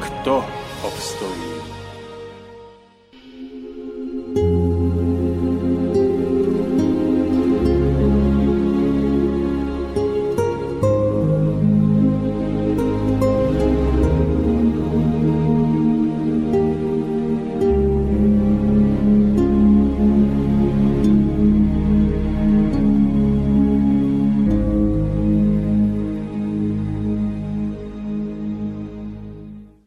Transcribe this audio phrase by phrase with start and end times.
[0.00, 0.44] kto
[0.82, 1.55] obstojí?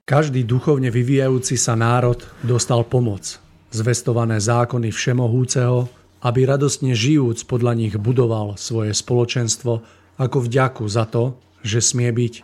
[0.09, 3.37] Každý duchovne vyvíjajúci sa národ dostal pomoc,
[3.69, 5.85] zvestované zákony Všemohúceho,
[6.25, 9.85] aby radostne žijúc podľa nich budoval svoje spoločenstvo
[10.17, 12.41] ako vďaku za to, že smie byť.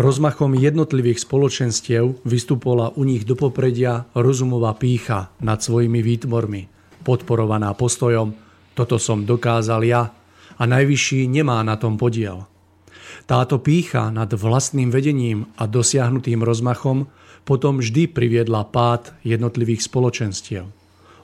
[0.00, 6.72] Rozmachom jednotlivých spoločenstiev vystupovala u nich do popredia rozumová pícha nad svojimi výtvormi,
[7.04, 8.32] podporovaná postojom
[8.72, 10.08] toto som dokázal ja
[10.56, 12.48] a najvyšší nemá na tom podiel–
[13.22, 17.06] táto pícha nad vlastným vedením a dosiahnutým rozmachom
[17.42, 20.64] potom vždy priviedla pád jednotlivých spoločenstiev.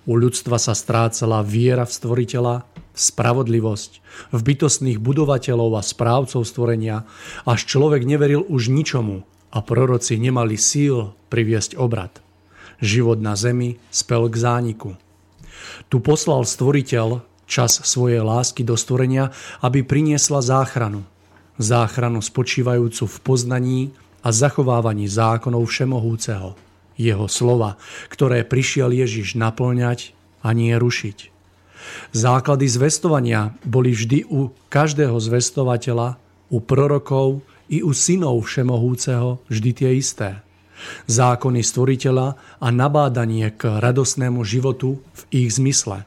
[0.09, 2.55] U ľudstva sa strácala viera v stvoriteľa,
[2.97, 3.93] spravodlivosť,
[4.33, 7.05] v bytostných budovateľov a správcov stvorenia,
[7.45, 9.23] až človek neveril už ničomu
[9.53, 12.25] a proroci nemali síl priviesť obrad.
[12.81, 14.91] Život na zemi spel k zániku.
[15.93, 21.05] Tu poslal stvoriteľ čas svojej lásky do stvorenia, aby priniesla záchranu–
[21.59, 23.81] záchranu spočívajúcu v poznaní
[24.23, 26.55] a zachovávaní zákonov Všemohúceho,
[26.99, 27.79] jeho slova,
[28.11, 31.35] ktoré prišiel Ježiš naplňať a nie rušiť.
[32.15, 39.91] Základy zvestovania boli vždy u každého zvestovateľa, u prorokov i u synov Všemohúceho vždy tie
[39.95, 40.41] isté.
[41.11, 46.07] Zákony stvoriteľa a nabádanie k radosnému životu v ich zmysle.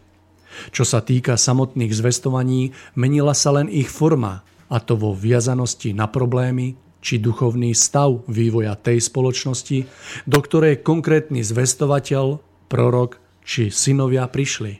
[0.71, 6.07] Čo sa týka samotných zvestovaní, menila sa len ich forma a to vo viazanosti na
[6.07, 9.89] problémy či duchovný stav vývoja tej spoločnosti,
[10.23, 12.39] do ktorej konkrétny zvestovateľ,
[12.71, 14.79] prorok či synovia prišli.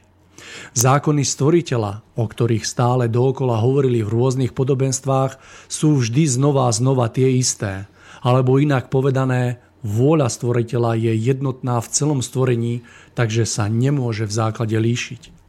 [0.72, 5.36] Zákony stvoriteľa, o ktorých stále dookola hovorili v rôznych podobenstvách,
[5.68, 7.90] sú vždy znova a znova tie isté,
[8.22, 12.86] alebo inak povedané, vôľa stvoriteľa je jednotná v celom stvorení,
[13.18, 15.41] takže sa nemôže v základe líšiť.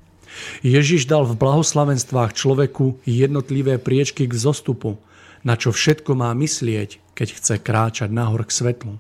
[0.66, 4.98] Ježiš dal v blahoslavenstvách človeku jednotlivé priečky k zostupu,
[5.44, 8.94] na čo všetko má myslieť, keď chce kráčať nahor k svetlu.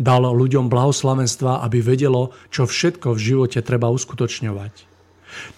[0.00, 4.96] Dal ľuďom blahoslavenstva, aby vedelo, čo všetko v živote treba uskutočňovať.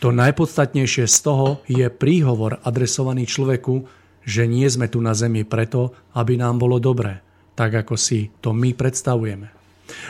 [0.02, 3.86] To najpodstatnejšie z toho je príhovor adresovaný človeku,
[4.26, 7.22] že nie sme tu na zemi preto, aby nám bolo dobre,
[7.54, 9.48] tak ako si to my predstavujeme.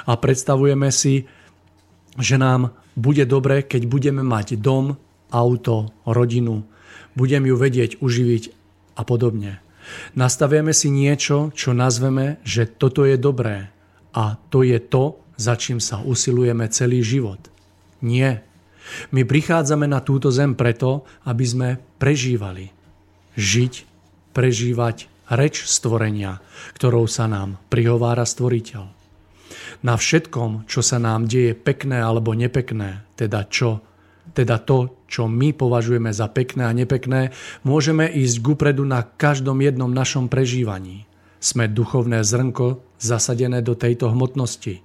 [0.09, 1.29] A predstavujeme si,
[2.19, 4.99] že nám bude dobre, keď budeme mať dom,
[5.31, 6.67] auto, rodinu,
[7.15, 8.45] budem ju vedieť uživiť
[8.99, 9.63] a podobne.
[10.19, 13.71] Nastavieme si niečo, čo nazveme, že toto je dobré
[14.13, 17.39] a to je to, za čím sa usilujeme celý život.
[18.03, 18.43] Nie.
[19.15, 21.69] My prichádzame na túto zem preto, aby sme
[22.03, 22.75] prežívali.
[23.39, 23.75] Žiť,
[24.35, 26.43] prežívať reč stvorenia,
[26.75, 28.98] ktorou sa nám prihovára stvoriteľ
[29.83, 33.83] na všetkom, čo sa nám deje pekné alebo nepekné, teda čo
[34.39, 37.35] teda to, čo my považujeme za pekné a nepekné,
[37.65, 41.11] môžeme ísť gupredu na každom jednom našom prežívaní.
[41.43, 44.79] Sme duchovné zrnko zasadené do tejto hmotnosti.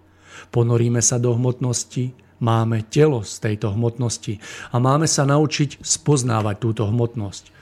[0.50, 4.42] Ponoríme sa do hmotnosti, máme telo z tejto hmotnosti
[4.74, 7.54] a máme sa naučiť spoznávať túto hmotnosť,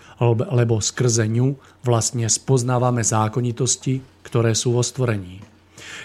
[0.54, 5.51] lebo skrze ňu vlastne spoznávame zákonitosti, ktoré sú vo stvorení.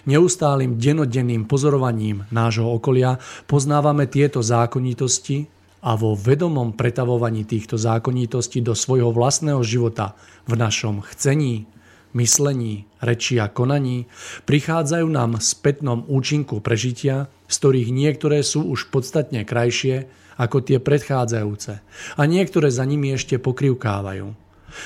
[0.06, 3.18] Neustálým denodenným pozorovaním nášho okolia
[3.50, 5.46] poznávame tieto zákonitosti
[5.86, 10.18] a vo vedomom pretavovaní týchto zákonitostí do svojho vlastného života
[10.48, 11.68] v našom chcení,
[12.16, 14.08] myslení, reči a konaní
[14.48, 21.72] prichádzajú nám spätnom účinku prežitia z ktorých niektoré sú už podstatne krajšie ako tie predchádzajúce
[22.18, 24.36] a niektoré za nimi ešte pokrivkávajú.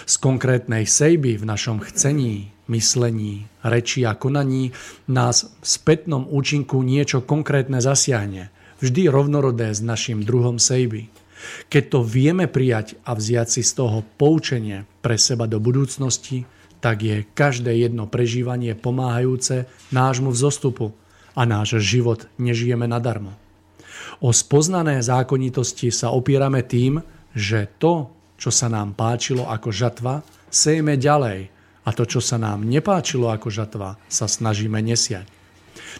[0.06, 4.70] Z konkrétnej sejby v našom chcení, myslení, reči a konaní
[5.10, 11.10] nás v spätnom účinku niečo konkrétne zasiahne, vždy rovnorodé s našim druhom sejby.
[11.66, 16.46] Keď to vieme prijať a vziať si z toho poučenie pre seba do budúcnosti,
[16.80, 20.96] tak je každé jedno prežívanie pomáhajúce nášmu vzostupu
[21.36, 23.36] a náš život nežijeme nadarmo.
[24.20, 27.00] O spoznané zákonitosti sa opierame tým,
[27.32, 31.59] že to, čo sa nám páčilo ako žatva, sejme ďalej
[31.90, 35.26] a to, čo sa nám nepáčilo ako žatva, sa snažíme nesiať.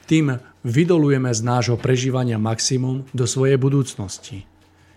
[0.06, 4.46] Tým vydolujeme z nášho prežívania maximum do svojej budúcnosti.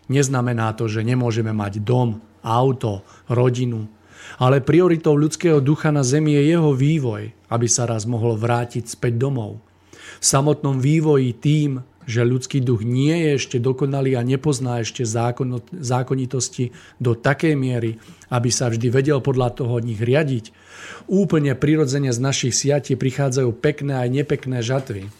[0.05, 3.89] Neznamená to, že nemôžeme mať dom, auto, rodinu,
[4.37, 9.17] ale prioritou ľudského ducha na zemi je jeho vývoj, aby sa raz mohol vrátiť späť
[9.17, 9.57] domov.
[10.21, 15.63] V samotnom vývoji tým, že ľudský duch nie je ešte dokonalý a nepozná ešte zákon,
[15.71, 17.95] zákonitosti do takej miery,
[18.27, 20.51] aby sa vždy vedel podľa toho nich riadiť.
[21.07, 25.11] Úplne prirodzene z našich siatí prichádzajú pekné aj nepekné žatvy.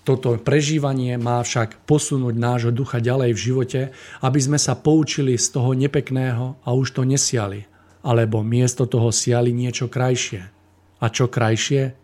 [0.00, 3.80] Toto prežívanie má však posunúť nášho ducha ďalej v živote,
[4.24, 7.68] aby sme sa poučili z toho nepekného a už to nesiali,
[8.00, 10.40] alebo miesto toho siali niečo krajšie.
[11.00, 11.96] A čo krajšie?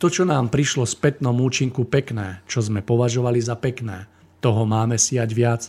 [0.00, 4.08] To, čo nám prišlo z spätnom účinku pekné, čo sme považovali za pekné,
[4.40, 5.62] toho máme siať viac.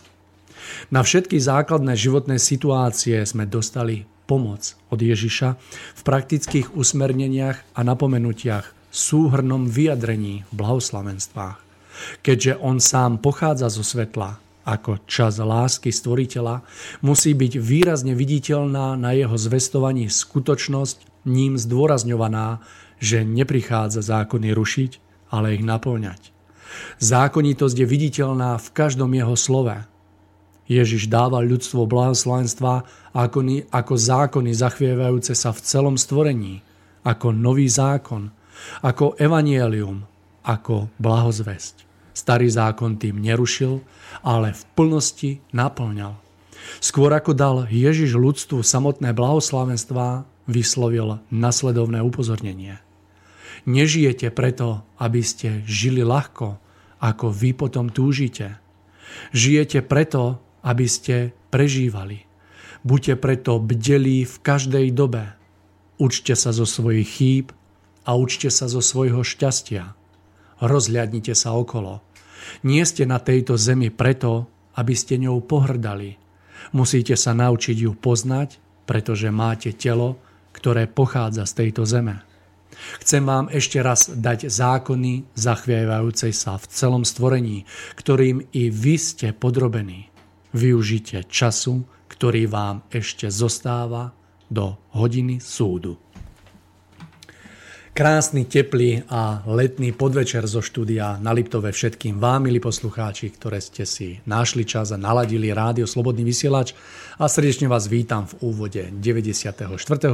[0.88, 5.48] Na všetky základné životné situácie sme dostali pomoc od Ježiša
[5.96, 11.58] v praktických usmerneniach a napomenutiach, súhrnom vyjadrení v blahoslavenstvách.
[12.22, 16.64] Keďže on sám pochádza zo svetla, ako čas lásky stvoriteľa,
[17.04, 22.64] musí byť výrazne viditeľná na jeho zvestovaní skutočnosť, ním zdôrazňovaná,
[23.02, 24.92] že neprichádza zákony rušiť,
[25.28, 26.32] ale ich naplňať.
[26.98, 29.86] Zákonitosť je viditeľná v každom jeho slove.
[30.64, 32.74] Ježiš dával ľudstvo blahoslavenstva
[33.12, 36.64] ako, ako zákony zachvievajúce sa v celom stvorení,
[37.04, 38.32] ako nový zákon,
[38.80, 40.08] ako evanielium,
[40.44, 41.84] ako blahozvesť.
[42.14, 43.82] Starý zákon tým nerušil,
[44.22, 46.16] ale v plnosti naplňal.
[46.80, 52.80] Skôr ako dal Ježiš ľudstvu samotné blahoslavenstvá, vyslovil nasledovné upozornenie.
[53.64, 56.60] Nežijete preto, aby ste žili ľahko,
[57.00, 58.60] ako vy potom túžite.
[59.32, 62.24] Žijete preto, aby ste prežívali.
[62.84, 65.36] Buďte preto bdelí v každej dobe.
[66.00, 67.46] Učte sa zo svojich chýb
[68.04, 69.94] a učte sa zo svojho šťastia.
[70.60, 72.00] Rozhľadnite sa okolo.
[72.64, 76.20] Nie ste na tejto zemi preto, aby ste ňou pohrdali.
[76.76, 80.20] Musíte sa naučiť ju poznať, pretože máte telo,
[80.52, 82.20] ktoré pochádza z tejto zeme.
[83.00, 89.30] Chcem vám ešte raz dať zákony zachvievajúcej sa v celom stvorení, ktorým i vy ste
[89.30, 90.13] podrobení.
[90.54, 94.14] Využite času, ktorý vám ešte zostáva
[94.46, 95.98] do hodiny súdu.
[97.94, 103.86] Krásny, teplý a letný podvečer zo štúdia na Liptove všetkým vám, milí poslucháči, ktoré ste
[103.86, 106.74] si našli čas a naladili rádio Slobodný vysielač
[107.22, 109.62] a srdečne vás vítam v úvode 94.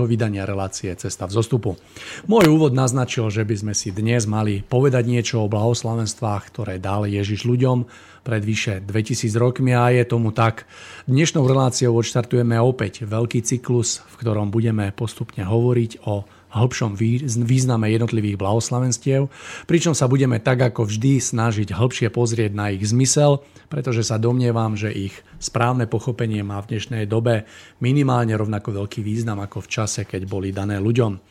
[0.04, 1.80] vydania relácie Cesta v zostupu.
[2.28, 7.08] Môj úvod naznačil, že by sme si dnes mali povedať niečo o blahoslavenstvách, ktoré dal
[7.08, 7.88] Ježiš ľuďom
[8.20, 10.68] pred vyše 2000 rokmi a je tomu tak.
[11.08, 16.98] Dnešnou reláciou odštartujeme opäť veľký cyklus, v ktorom budeme postupne hovoriť o hĺbšom
[17.46, 19.30] význame jednotlivých blahoslavenstiev,
[19.70, 24.74] pričom sa budeme tak ako vždy snažiť hĺbšie pozrieť na ich zmysel, pretože sa domnievam,
[24.74, 27.46] že ich správne pochopenie má v dnešnej dobe
[27.78, 31.22] minimálne rovnako veľký význam ako v čase, keď boli dané ľuďom.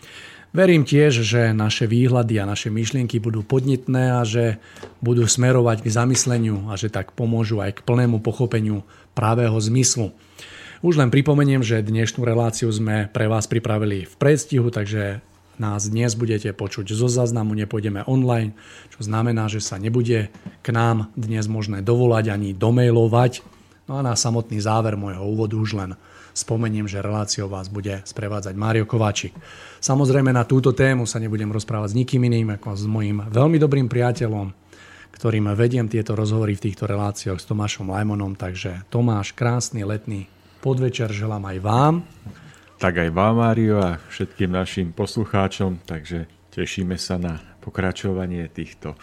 [0.50, 4.58] Verím tiež, že naše výhľady a naše myšlienky budú podnetné a že
[4.98, 8.82] budú smerovať k zamysleniu a že tak pomôžu aj k plnému pochopeniu
[9.14, 10.10] právého zmyslu.
[10.82, 15.22] Už len pripomeniem, že dnešnú reláciu sme pre vás pripravili v predstihu, takže
[15.62, 18.58] nás dnes budete počuť zo záznamu, nepôjdeme online,
[18.96, 20.34] čo znamená, že sa nebude
[20.66, 23.46] k nám dnes možné dovolať ani domailovať.
[23.86, 25.92] No a na samotný záver môjho úvodu už len
[26.34, 29.36] spomeniem, že reláciou vás bude sprevádzať Mário Kováčik.
[29.80, 33.88] Samozrejme na túto tému sa nebudem rozprávať s nikým iným ako s mojim veľmi dobrým
[33.88, 34.52] priateľom,
[35.16, 38.36] ktorým vediem tieto rozhovory v týchto reláciách s Tomášom Lajmonom.
[38.36, 40.28] Takže Tomáš, krásny letný
[40.60, 41.96] podvečer želám aj vám.
[42.80, 48.96] Tak aj vám, Mário, a všetkým našim poslucháčom, takže tešíme sa na pokračovanie týchto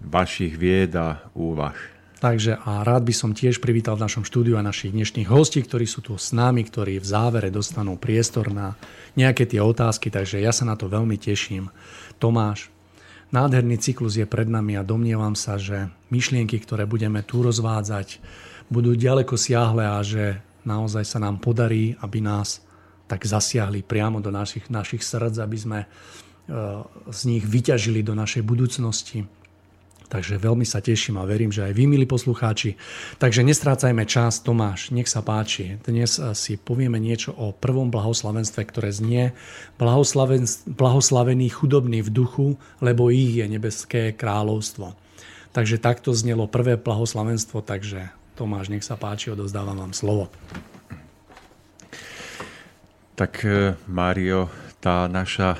[0.00, 1.99] vašich vied a úvah.
[2.20, 5.88] Takže a rád by som tiež privítal v našom štúdiu aj našich dnešných hostí, ktorí
[5.88, 8.76] sú tu s nami, ktorí v závere dostanú priestor na
[9.16, 11.72] nejaké tie otázky, takže ja sa na to veľmi teším.
[12.20, 12.68] Tomáš,
[13.30, 18.18] Nádherný cyklus je pred nami a domnievam sa, že myšlienky, ktoré budeme tu rozvádzať,
[18.66, 22.58] budú ďaleko siahle a že naozaj sa nám podarí, aby nás
[23.06, 25.86] tak zasiahli priamo do našich, našich srdc, aby sme e,
[27.10, 29.30] z nich vyťažili do našej budúcnosti
[30.10, 32.74] Takže veľmi sa teším a verím, že aj vy, milí poslucháči.
[33.22, 34.42] Takže nestrácajme čas.
[34.42, 35.78] Tomáš, nech sa páči.
[35.86, 39.38] Dnes eh, si povieme niečo o prvom blahoslavenstve, ktoré znie
[39.78, 42.46] blahoslavený chudobný v duchu,
[42.82, 44.98] lebo ich je nebeské kráľovstvo.
[45.54, 50.26] Takže takto znelo prvé blahoslavenstvo, takže Tomáš, nech sa páči, odozdávam vám slovo.
[53.14, 54.50] Tak eh, Mário,
[54.82, 55.54] tá naša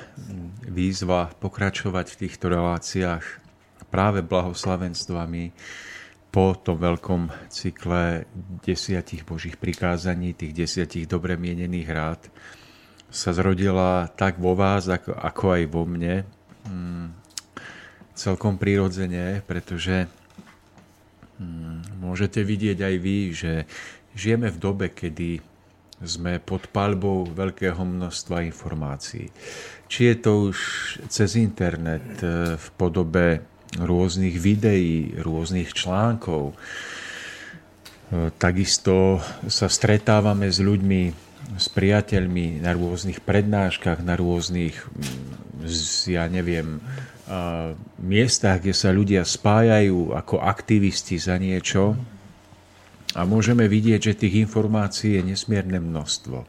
[0.66, 3.40] výzva pokračovať v týchto reláciách
[3.90, 5.52] práve blahoslavenstvami
[6.30, 8.24] po tom veľkom cykle
[8.62, 12.22] desiatich božích prikázaní, tých desiatich dobre mienených rád,
[13.10, 16.22] sa zrodila tak vo vás, ako, ako aj vo mne.
[16.62, 17.10] Hmm,
[18.14, 20.06] celkom prirodzene, pretože
[21.42, 23.52] hmm, môžete vidieť aj vy, že
[24.14, 25.42] žijeme v dobe, kedy
[26.00, 29.28] sme pod palbou veľkého množstva informácií.
[29.90, 30.58] Či je to už
[31.12, 33.44] cez internet eh, v podobe
[33.78, 36.50] rôznych videí, rôznych článkov.
[36.50, 36.54] E,
[38.34, 41.02] takisto sa stretávame s ľuďmi,
[41.54, 44.74] s priateľmi na rôznych prednáškach, na rôznych,
[46.06, 46.78] ja neviem,
[48.02, 51.94] miestach, kde sa ľudia spájajú ako aktivisti za niečo
[53.14, 56.46] a môžeme vidieť, že tých informácií je nesmierne množstvo.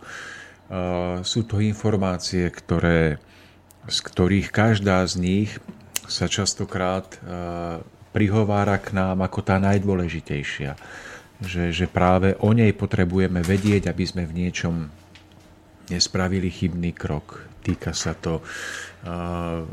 [1.21, 3.21] Sú to informácie, ktoré,
[3.85, 5.49] z ktorých každá z nich
[6.11, 7.17] sa častokrát e,
[8.11, 10.75] prihovára k nám ako tá najdôležitejšia.
[11.41, 14.91] Že, že práve o nej potrebujeme vedieť, aby sme v niečom
[15.89, 17.47] nespravili chybný krok.
[17.65, 19.65] Týka sa to uh,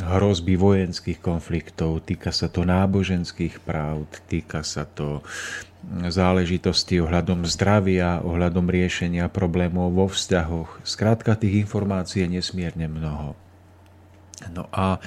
[0.00, 5.20] hrozby vojenských konfliktov, týka sa to náboženských práv, týka sa to
[6.08, 10.80] záležitosti ohľadom zdravia, ohľadom riešenia problémov vo vzťahoch.
[10.86, 13.36] Skrátka tých informácií je nesmierne mnoho.
[14.50, 14.98] No a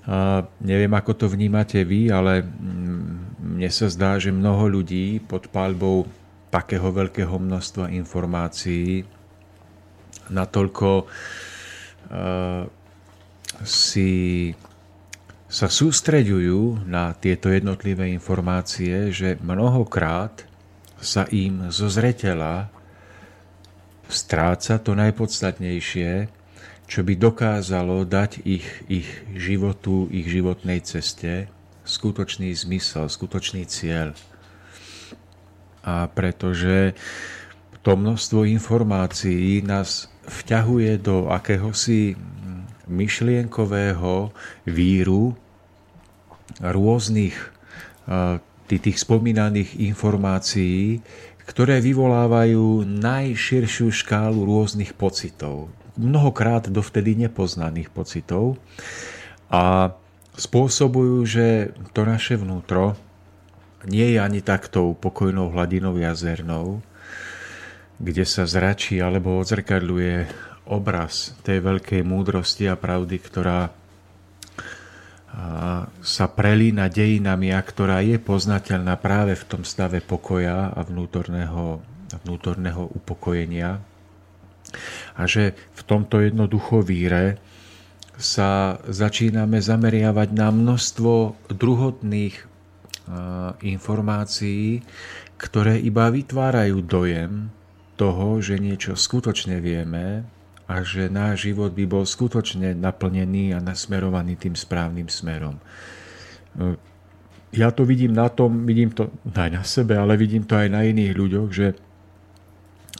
[0.00, 5.52] a neviem, ako to vnímate vy, ale mm, mne sa zdá, že mnoho ľudí pod
[5.52, 6.08] palbou
[6.48, 9.04] takého veľkého množstva informácií
[10.32, 12.64] natoľko uh,
[13.60, 14.10] si
[15.50, 20.46] sa sústreďujú na tieto jednotlivé informácie, že mnohokrát
[20.96, 22.70] sa im zo zretela
[24.06, 26.39] stráca to najpodstatnejšie,
[26.90, 31.46] čo by dokázalo dať ich, ich životu, ich životnej ceste
[31.86, 34.10] skutočný zmysel, skutočný cieľ.
[35.86, 36.98] A pretože
[37.86, 42.18] to množstvo informácií nás vťahuje do akéhosi
[42.90, 44.34] myšlienkového
[44.66, 45.38] víru
[46.58, 47.38] rôznych
[48.66, 50.98] tých spomínaných informácií,
[51.46, 55.70] ktoré vyvolávajú najširšiu škálu rôznych pocitov
[56.00, 58.56] mnohokrát dovtedy nepoznaných pocitov
[59.52, 59.92] a
[60.40, 62.96] spôsobujú, že to naše vnútro
[63.84, 66.80] nie je ani taktou pokojnou hladinou jazernou,
[68.00, 70.28] kde sa zračí alebo odzrkadľuje
[70.72, 73.68] obraz tej veľkej múdrosti a pravdy, ktorá
[76.02, 81.78] sa prelína dejinami a ktorá je poznateľná práve v tom stave pokoja a vnútorného,
[82.26, 83.78] vnútorného upokojenia.
[85.18, 87.40] A že v tomto jednoducho víre
[88.20, 91.12] sa začíname zameriavať na množstvo
[91.50, 92.36] druhotných
[93.64, 94.84] informácií,
[95.40, 97.48] ktoré iba vytvárajú dojem
[97.96, 100.22] toho, že niečo skutočne vieme
[100.70, 105.58] a že náš život by bol skutočne naplnený a nasmerovaný tým správnym smerom.
[107.50, 110.86] Ja to vidím na tom, vidím to aj na sebe, ale vidím to aj na
[110.86, 111.74] iných ľuďoch, že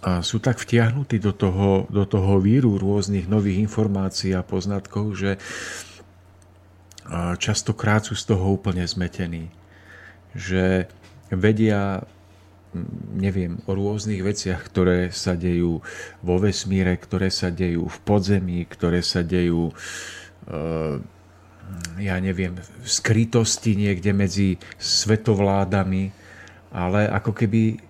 [0.00, 5.36] sú tak vtiahnutí do toho, do toho víru rôznych nových informácií a poznatkov, že
[7.36, 9.50] častokrát sú z toho úplne zmetení.
[10.32, 10.86] Že
[11.34, 12.06] vedia,
[13.12, 15.82] neviem, o rôznych veciach, ktoré sa dejú
[16.22, 19.74] vo vesmíre, ktoré sa dejú v podzemí, ktoré sa dejú e,
[21.98, 26.10] ja neviem, v skrytosti niekde medzi svetovládami,
[26.70, 27.89] ale ako keby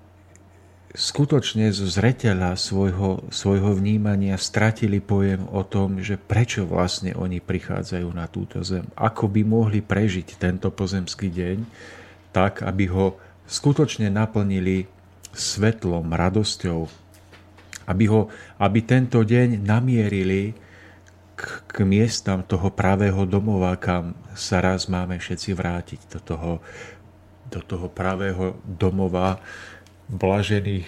[0.91, 8.09] skutočne zo zreteľa svojho, svojho vnímania stratili pojem o tom, že prečo vlastne oni prichádzajú
[8.11, 8.87] na túto zem.
[8.99, 11.59] Ako by mohli prežiť tento pozemský deň
[12.35, 14.87] tak, aby ho skutočne naplnili
[15.31, 16.87] svetlom, radosťou.
[17.91, 18.31] Aby, ho,
[18.63, 20.59] aby tento deň namierili k
[21.41, 26.53] k, miestam toho pravého domova, kam sa raz máme všetci vrátiť, do toho,
[27.49, 29.41] do toho pravého domova
[30.11, 30.87] blažených,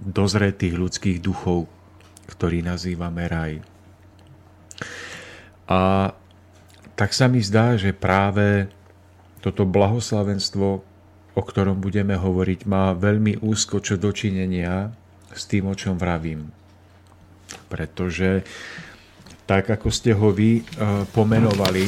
[0.00, 1.68] dozretých ľudských duchov,
[2.28, 3.52] ktorý nazývame raj.
[5.66, 6.12] A
[6.96, 8.68] tak sa mi zdá, že práve
[9.44, 10.66] toto blahoslavenstvo,
[11.36, 14.90] o ktorom budeme hovoriť, má veľmi úzko čo dočinenia
[15.32, 16.48] s tým, o čom vravím.
[17.68, 18.42] Pretože
[19.44, 20.62] tak, ako ste ho vy e,
[21.12, 21.86] pomenovali,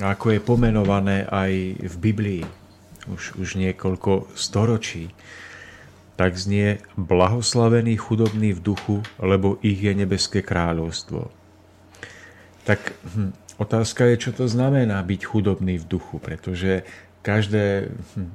[0.00, 2.42] ako je pomenované aj v Biblii,
[3.10, 5.12] už, už niekoľko storočí,
[6.14, 11.26] tak znie blahoslavený chudobný v duchu, lebo ich je nebeské kráľovstvo.
[12.64, 16.86] Tak hm, otázka je, čo to znamená byť chudobný v duchu, pretože
[17.26, 18.30] každé hm, hm,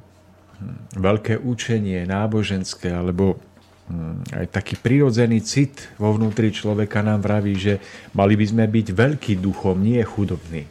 [1.00, 3.40] veľké učenie náboženské alebo
[3.88, 7.80] hm, aj taký prirodzený cit vo vnútri človeka nám vraví, že
[8.12, 10.68] mali by sme byť veľký duchom, nie chudobný.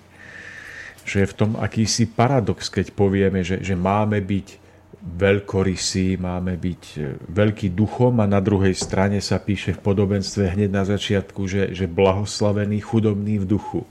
[1.09, 4.68] Že je v tom akýsi paradox, keď povieme, že, že máme byť
[5.17, 7.01] veľkorysí, máme byť e,
[7.33, 11.89] veľký duchom a na druhej strane sa píše v podobenstve hneď na začiatku, že, že
[11.89, 13.83] blahoslavený chudobný v duchu.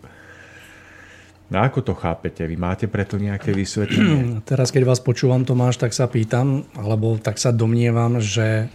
[1.48, 2.44] No ako to chápete?
[2.44, 4.40] Vy máte preto nejaké vysvetlenie?
[4.50, 8.70] Teraz, keď vás počúvam, Tomáš, tak sa pýtam, alebo tak sa domnievam, že,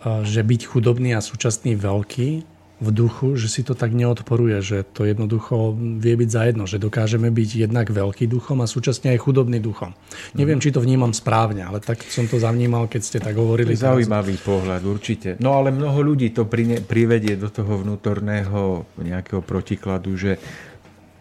[0.00, 4.82] e, že byť chudobný a súčasný veľký v duchu, že si to tak neodporuje, že
[4.82, 9.22] to jednoducho vie byť za jedno, že dokážeme byť jednak veľký duchom a súčasne aj
[9.22, 9.94] chudobný duchom.
[10.34, 13.78] Neviem, či to vnímam správne, ale tak som to zavnímal, keď ste tak hovorili.
[13.78, 14.46] Zaujímavý teraz.
[14.50, 15.28] pohľad, určite.
[15.38, 16.42] No ale mnoho ľudí to
[16.82, 20.42] privedie do toho vnútorného nejakého protikladu, že,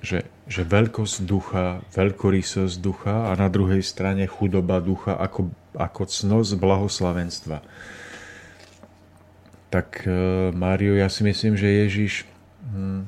[0.01, 6.57] že, že veľkosť ducha, veľkorysosť ducha a na druhej strane chudoba ducha ako, ako cnosť
[6.57, 7.57] blahoslavenstva
[9.71, 10.11] tak e,
[10.51, 12.27] Mário, ja si myslím, že Ježiš
[12.75, 13.07] hm,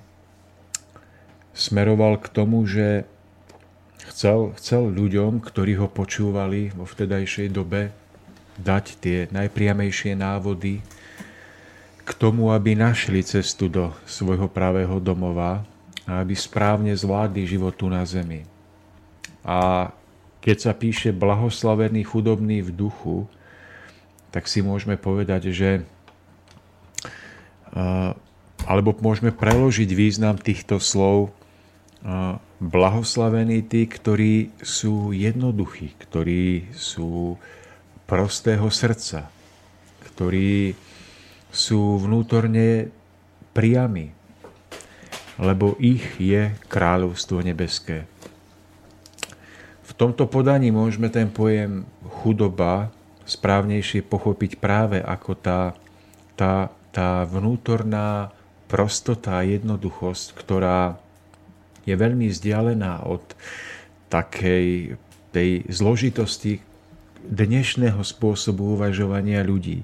[1.52, 3.04] smeroval k tomu, že
[4.08, 7.92] chcel, chcel ľuďom, ktorí ho počúvali vo vtedajšej dobe,
[8.56, 10.80] dať tie najpriamejšie návody
[12.04, 15.68] k tomu, aby našli cestu do svojho pravého domova
[16.08, 18.48] a aby správne zvládli život tu na zemi.
[19.44, 19.92] A
[20.44, 23.28] keď sa píše blahoslavený chudobný v duchu,
[24.32, 25.70] tak si môžeme povedať, že
[28.64, 31.34] alebo môžeme preložiť význam týchto slov
[32.64, 37.36] blahoslavení tí, ktorí sú jednoduchí, ktorí sú
[38.08, 39.28] prostého srdca,
[40.12, 40.76] ktorí
[41.50, 42.92] sú vnútorne
[43.56, 44.12] priami,
[45.38, 48.06] lebo ich je kráľovstvo nebeské.
[49.84, 51.86] V tomto podaní môžeme ten pojem
[52.22, 52.90] chudoba
[53.24, 55.78] správnejšie pochopiť práve ako tá,
[56.34, 58.30] tá tá vnútorná
[58.70, 61.02] prostota a jednoduchosť, ktorá
[61.84, 63.26] je veľmi vzdialená od
[64.08, 64.96] takej
[65.34, 66.62] tej zložitosti
[67.26, 69.82] dnešného spôsobu uvažovania ľudí.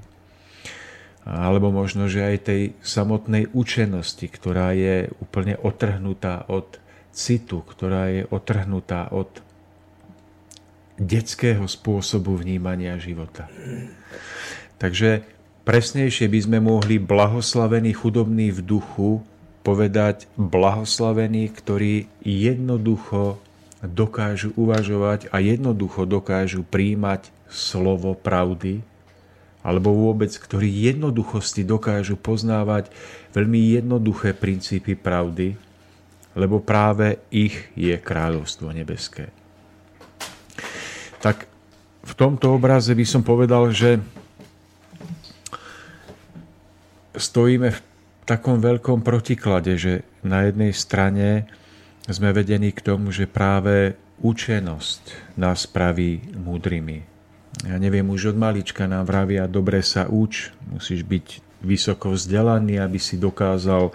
[1.25, 6.77] Alebo možno, že aj tej samotnej učenosti, ktorá je úplne otrhnutá od
[7.09, 9.29] citu, ktorá je otrhnutá od
[10.99, 13.49] detského spôsobu vnímania života.
[14.77, 15.38] Takže
[15.69, 19.21] Presnejšie by sme mohli blahoslavený chudobný v duchu
[19.61, 23.37] povedať blahoslavený, ktorí jednoducho
[23.85, 28.81] dokážu uvažovať a jednoducho dokážu príjmať slovo pravdy,
[29.61, 32.89] alebo vôbec, ktorí jednoduchosti dokážu poznávať
[33.37, 35.53] veľmi jednoduché princípy pravdy,
[36.33, 39.29] lebo práve ich je kráľovstvo nebeské.
[41.21, 41.45] Tak
[42.01, 44.01] v tomto obraze by som povedal, že
[47.19, 47.79] stojíme v
[48.25, 49.93] takom veľkom protiklade, že
[50.25, 51.45] na jednej strane
[52.09, 57.05] sme vedení k tomu, že práve učenosť nás praví múdrymi.
[57.67, 62.99] Ja neviem, už od malička nám vravia, dobre sa uč, musíš byť vysoko vzdelaný, aby
[63.01, 63.91] si dokázal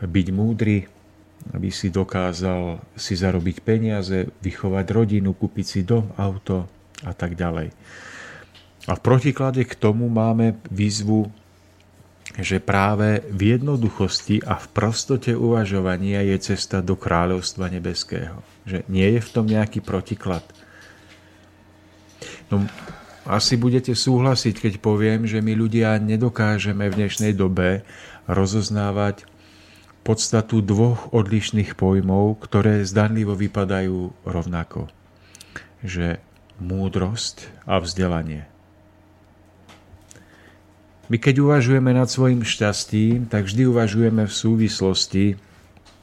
[0.00, 0.88] byť múdry,
[1.52, 6.66] aby si dokázal si zarobiť peniaze, vychovať rodinu, kúpiť si dom, auto
[7.04, 7.70] a tak ďalej.
[8.86, 11.28] A v protiklade k tomu máme výzvu
[12.36, 18.44] že práve v jednoduchosti a v prostote uvažovania je cesta do kráľovstva nebeského.
[18.68, 20.44] Že nie je v tom nejaký protiklad.
[22.52, 22.68] No,
[23.24, 27.82] asi budete súhlasiť, keď poviem, že my ľudia nedokážeme v dnešnej dobe
[28.28, 29.24] rozoznávať
[30.06, 34.86] podstatu dvoch odlišných pojmov, ktoré zdanlivo vypadajú rovnako.
[35.82, 36.22] Že
[36.62, 38.46] múdrosť a vzdelanie.
[41.06, 45.24] My keď uvažujeme nad svojim šťastím, tak vždy uvažujeme v súvislosti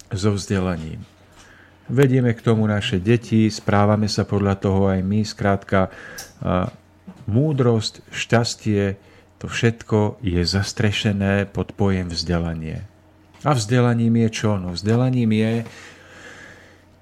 [0.08, 1.04] so vzdelaním.
[1.92, 5.28] Vedieme k tomu naše deti, správame sa podľa toho aj my.
[5.28, 5.92] Skrátka,
[7.28, 8.96] múdrosť, šťastie,
[9.44, 12.88] to všetko je zastrešené pod pojem vzdelanie.
[13.44, 14.56] A vzdelaním je čo?
[14.56, 15.54] No vzdelaním je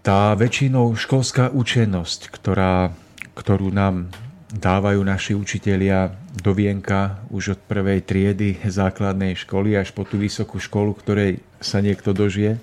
[0.02, 2.90] tá väčšinou školská učenosť, ktorá,
[3.38, 4.10] ktorú nám
[4.52, 6.12] dávajú naši učitelia
[6.44, 11.80] do vienka už od prvej triedy základnej školy až po tú vysokú školu, ktorej sa
[11.80, 12.60] niekto dožije.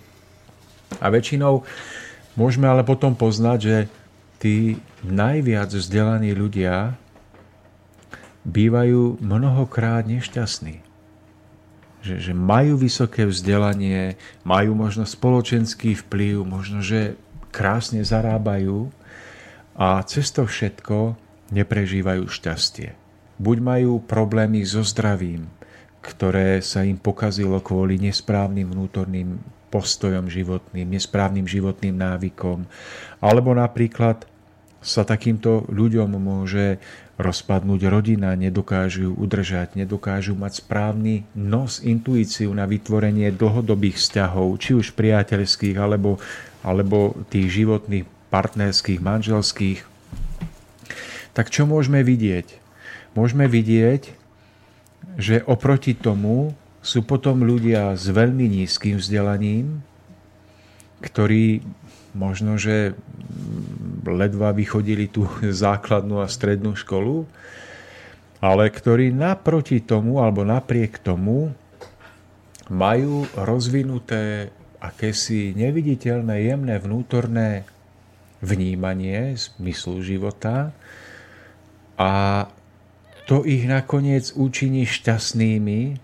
[1.01, 1.64] A väčšinou
[2.37, 3.77] môžeme ale potom poznať, že
[4.37, 6.96] tí najviac vzdelaní ľudia
[8.44, 10.85] bývajú mnohokrát nešťastní.
[11.98, 14.14] Že, že majú vysoké vzdelanie,
[14.46, 17.18] majú možno spoločenský vplyv, možno, že
[17.51, 18.92] krásne zarábajú
[19.74, 21.18] a cez to všetko
[21.55, 22.95] neprežívajú šťastie.
[23.39, 25.47] Buď majú problémy so zdravím,
[26.03, 32.65] ktoré sa im pokazilo kvôli nesprávnym vnútorným postojom životným, nesprávnym životným návykom,
[33.21, 34.25] alebo napríklad
[34.79, 36.79] sa takýmto ľuďom môže
[37.19, 44.79] rozpadnúť rodina, nedokážu ju udržať, nedokážu mať správny nos, intuíciu na vytvorenie dlhodobých vzťahov, či
[44.79, 46.23] už priateľských, alebo,
[46.63, 49.79] alebo tých životných, partnerských, manželských,
[51.38, 52.59] tak čo môžeme vidieť?
[53.14, 54.11] Môžeme vidieť,
[55.14, 56.51] že oproti tomu
[56.83, 59.79] sú potom ľudia s veľmi nízkym vzdelaním,
[60.98, 61.62] ktorí
[62.11, 62.98] možno, že
[64.03, 65.31] ledva vychodili tú
[65.62, 67.22] základnú a strednú školu,
[68.42, 71.55] ale ktorí naproti tomu alebo napriek tomu
[72.66, 74.51] majú rozvinuté
[74.83, 77.62] akési neviditeľné, jemné vnútorné
[78.42, 80.70] vnímanie zmyslu života,
[81.99, 82.47] a
[83.27, 86.01] to ich nakoniec učiní šťastnými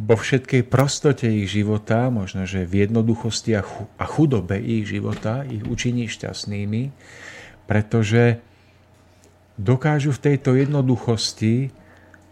[0.00, 3.56] vo všetkej prostote ich života, možno že v jednoduchosti
[3.96, 6.92] a chudobe ich života ich učiní šťastnými,
[7.64, 8.42] pretože
[9.60, 11.70] dokážu v tejto jednoduchosti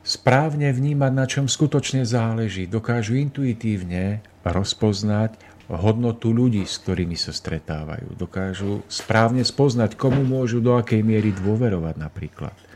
[0.03, 2.65] správne vnímať, na čom skutočne záleží.
[2.65, 5.37] Dokážu intuitívne rozpoznať
[5.69, 8.17] hodnotu ľudí, s ktorými sa stretávajú.
[8.17, 12.68] Dokážu správne spoznať, komu môžu do akej miery dôverovať napríklad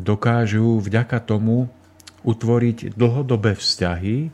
[0.00, 1.68] dokážu vďaka tomu
[2.26, 4.30] utvoriť dlhodobé vzťahy,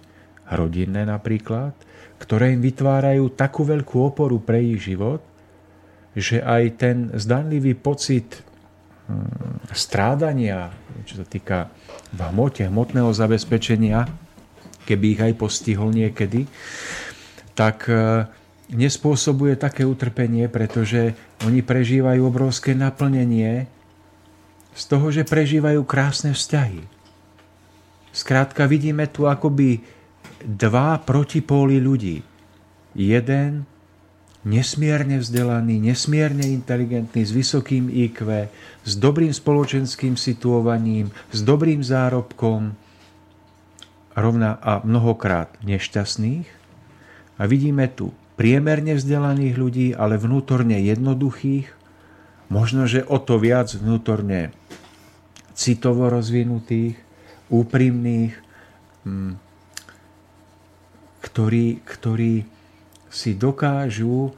[0.53, 1.72] rodinné napríklad,
[2.20, 5.20] ktoré im vytvárajú takú veľkú oporu pre ich život,
[6.14, 8.40] že aj ten zdanlivý pocit
[9.11, 10.70] hm, strádania,
[11.05, 11.68] čo sa týka
[12.14, 14.07] v hmote, hmotného zabezpečenia,
[14.87, 16.46] keby ich aj postihol niekedy,
[17.59, 18.29] tak e,
[18.74, 23.66] nespôsobuje také utrpenie, pretože oni prežívajú obrovské naplnenie
[24.74, 26.84] z toho, že prežívajú krásne vzťahy.
[28.14, 29.82] Skrátka vidíme tu akoby
[30.44, 32.22] dva protipóly ľudí.
[32.94, 33.66] Jeden
[34.44, 38.50] nesmierne vzdelaný, nesmierne inteligentný, s vysokým IQ,
[38.84, 42.76] s dobrým spoločenským situovaním, s dobrým zárobkom,
[44.14, 46.46] rovna a mnohokrát nešťastných.
[47.34, 51.66] A vidíme tu priemerne vzdelaných ľudí, ale vnútorne jednoduchých,
[52.46, 54.54] možno, že o to viac vnútorne
[55.54, 56.98] citovo rozvinutých,
[57.48, 58.34] úprimných,
[59.06, 59.32] mm,
[61.24, 62.44] ktorí, ktorí
[63.08, 64.34] si dokážu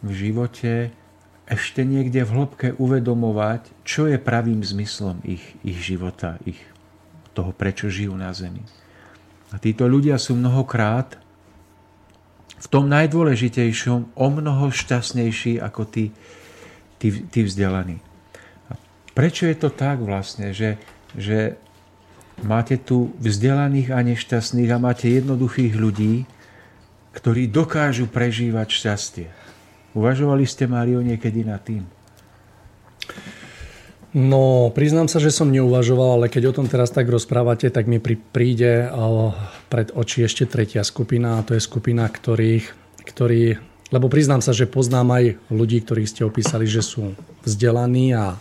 [0.00, 0.90] v živote
[1.46, 6.58] ešte niekde v hĺbke uvedomovať, čo je pravým zmyslom ich, ich života, ich
[7.36, 8.64] toho, prečo žijú na zemi.
[9.54, 11.14] A títo ľudia sú mnohokrát
[12.56, 16.10] v tom najdôležitejšom o mnoho šťastnejší ako tí,
[16.98, 18.02] tí, tí vzdelaní.
[19.16, 20.76] Prečo je to tak vlastne, že,
[21.16, 21.56] že
[22.44, 26.28] máte tu vzdelaných a nešťastných a máte jednoduchých ľudí,
[27.16, 29.28] ktorí dokážu prežívať šťastie?
[29.96, 31.88] Uvažovali ste, Mário, niekedy nad tým?
[34.12, 37.96] No, priznám sa, že som neuvažoval, ale keď o tom teraz tak rozprávate, tak mi
[38.00, 38.88] príde
[39.72, 42.64] pred oči ešte tretia skupina a to je skupina, ktorých,
[43.12, 43.60] ktorí,
[43.92, 48.36] lebo priznám sa, že poznám aj ľudí, ktorých ste opísali, že sú vzdelaní a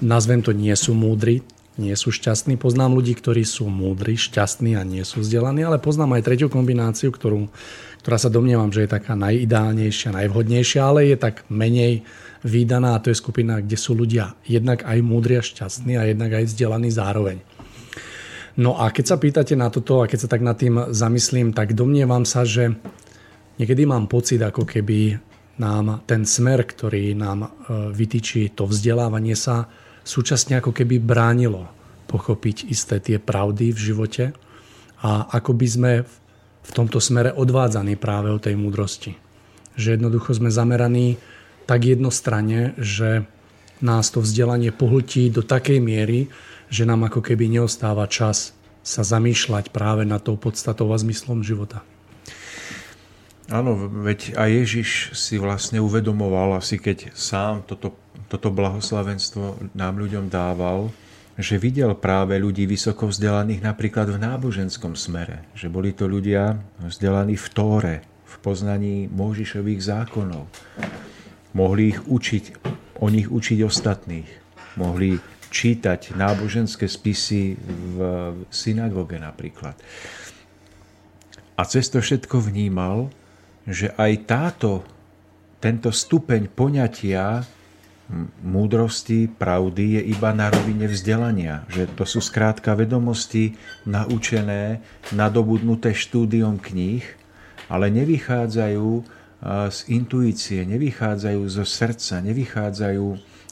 [0.00, 2.54] nazvem to, nie sú múdri, nie sú šťastní.
[2.54, 7.10] Poznám ľudí, ktorí sú múdri, šťastní a nie sú vzdelaní, ale poznám aj tretiu kombináciu,
[7.10, 7.50] ktorú,
[8.02, 12.06] ktorá sa domnievam, že je taká najideálnejšia, najvhodnejšia, ale je tak menej
[12.46, 16.30] výdaná a to je skupina, kde sú ľudia jednak aj múdri a šťastní a jednak
[16.38, 17.42] aj vzdelaní zároveň.
[18.54, 21.74] No a keď sa pýtate na toto a keď sa tak nad tým zamyslím, tak
[21.74, 22.70] domnievam sa, že
[23.58, 25.18] niekedy mám pocit, ako keby
[25.58, 27.48] nám ten smer, ktorý nám e,
[27.94, 29.70] vytýči to vzdelávanie sa,
[30.02, 31.70] súčasne ako keby bránilo
[32.10, 34.24] pochopiť isté tie pravdy v živote
[35.00, 35.92] a ako by sme
[36.64, 39.16] v tomto smere odvádzaní práve o tej múdrosti.
[39.76, 41.20] Že jednoducho sme zameraní
[41.64, 43.24] tak jednostranne, že
[43.84, 46.32] nás to vzdelanie pohltí do takej miery,
[46.72, 51.84] že nám ako keby neostáva čas sa zamýšľať práve nad tou podstatou a zmyslom života.
[53.52, 57.92] Áno, veď aj Ježiš si vlastne uvedomoval, asi keď sám toto,
[58.32, 60.88] toto blahoslavenstvo nám ľuďom dával,
[61.36, 65.44] že videl práve ľudí vysoko vzdelaných napríklad v náboženskom smere.
[65.52, 70.48] Že boli to ľudia vzdelaní v Tóre, v poznaní Možišových zákonov.
[71.52, 72.44] Mohli ich učiť,
[73.02, 74.30] o nich učiť ostatných.
[74.80, 75.20] Mohli
[75.52, 77.98] čítať náboženské spisy v
[78.48, 79.76] synagóge napríklad.
[81.54, 83.14] A cez to všetko vnímal,
[83.64, 84.84] že aj táto,
[85.60, 87.44] tento stupeň poňatia
[88.44, 91.64] múdrosti, pravdy je iba na rovine vzdelania.
[91.72, 93.56] Že to sú skrátka vedomosti
[93.88, 94.84] naučené,
[95.16, 97.04] nadobudnuté štúdiom kníh,
[97.72, 98.88] ale nevychádzajú
[99.68, 103.06] z intuície, nevychádzajú zo srdca, nevychádzajú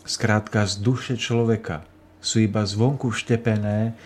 [0.05, 1.88] skrátka z duše človeka.
[2.22, 3.96] Sú iba zvonku vštepené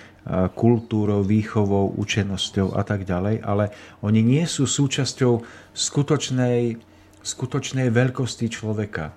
[0.58, 3.70] kultúrou, výchovou, učenosťou a tak ďalej, ale
[4.02, 6.82] oni nie sú súčasťou skutočnej,
[7.22, 9.14] skutočnej veľkosti človeka.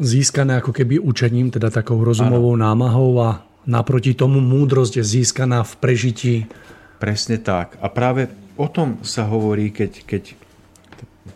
[0.00, 2.64] Získané ako keby učením, teda takou rozumovou ano.
[2.68, 6.36] námahou a naproti tomu múdrosť je získaná v prežití.
[6.96, 7.76] Presne tak.
[7.80, 10.22] A práve o tom sa hovorí, keď, keď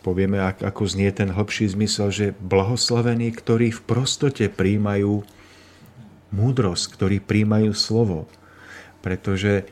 [0.00, 5.20] povieme, ako znie ten hlbší zmysel, že blahoslavení, ktorí v prostote príjmajú
[6.30, 8.26] múdrosť, ktorí príjmajú slovo.
[9.02, 9.66] Pretože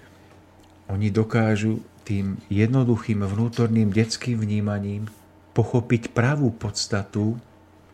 [0.90, 5.11] oni dokážu tým jednoduchým vnútorným detským vnímaním
[5.53, 7.37] pochopiť pravú podstatu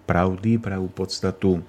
[0.05, 1.65] pravdy, pravú podstatu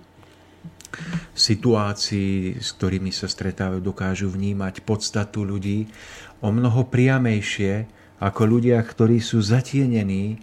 [1.36, 5.92] situácií, s ktorými sa stretávajú, dokážu vnímať podstatu ľudí
[6.40, 7.90] o mnoho priamejšie
[8.22, 10.40] ako ľudia, ktorí sú zatienení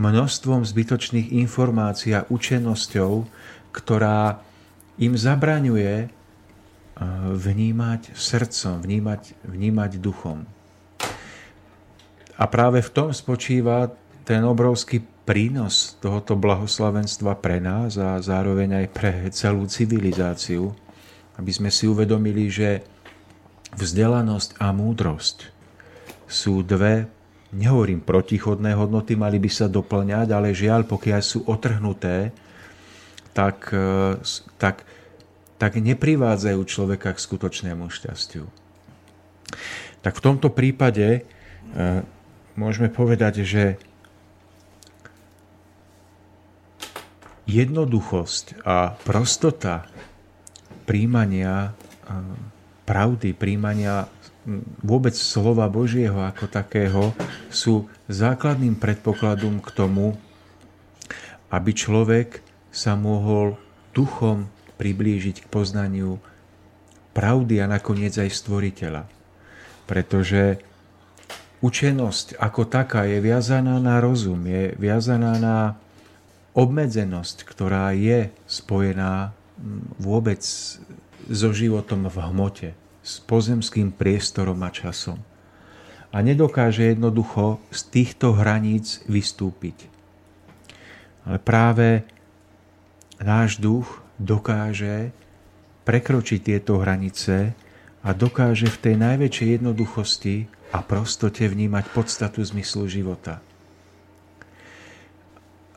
[0.00, 3.28] množstvom zbytočných informácií a učenosťou,
[3.76, 4.40] ktorá
[4.98, 6.10] im zabraňuje eh,
[7.32, 10.44] vnímať srdcom, vnímať, vnímať duchom.
[12.36, 13.92] A práve v tom spočíva
[14.26, 20.74] ten obrovský prínos tohoto blahoslavenstva pre nás a zároveň aj pre celú civilizáciu,
[21.38, 22.82] aby sme si uvedomili, že
[23.78, 25.36] vzdelanosť a múdrosť
[26.26, 27.06] sú dve,
[27.54, 32.34] nehovorím protichodné hodnoty, mali by sa doplňať, ale žiaľ, pokiaľ sú otrhnuté,
[33.32, 34.16] tak, e,
[34.56, 34.84] tak,
[35.56, 38.48] tak neprivádzajú človeka k skutočnému šťastiu.
[40.00, 41.20] Tak v tomto prípade e,
[42.56, 43.64] môžeme povedať, že
[47.48, 49.84] jednoduchosť a prostota
[50.86, 51.74] príjmania
[52.86, 54.06] pravdy, príjmania
[54.82, 57.14] vôbec slova Božieho ako takého
[57.46, 60.18] sú základným predpokladom k tomu,
[61.52, 62.42] aby človek
[62.72, 63.60] sa mohol
[63.92, 64.48] duchom
[64.80, 66.18] priblížiť k poznaniu
[67.12, 69.04] pravdy a nakoniec aj stvoriteľa.
[69.84, 70.64] Pretože
[71.60, 75.56] učenosť ako taká je viazaná na rozum, je viazaná na
[76.56, 79.36] obmedzenosť, ktorá je spojená
[80.00, 80.42] vôbec
[81.28, 82.70] so životom v hmote,
[83.04, 85.20] s pozemským priestorom a časom.
[86.12, 89.88] A nedokáže jednoducho z týchto hraníc vystúpiť.
[91.24, 92.04] Ale práve
[93.22, 95.10] náš duch dokáže
[95.82, 97.54] prekročiť tieto hranice
[98.02, 100.36] a dokáže v tej najväčšej jednoduchosti
[100.74, 103.38] a prostote vnímať podstatu zmyslu života.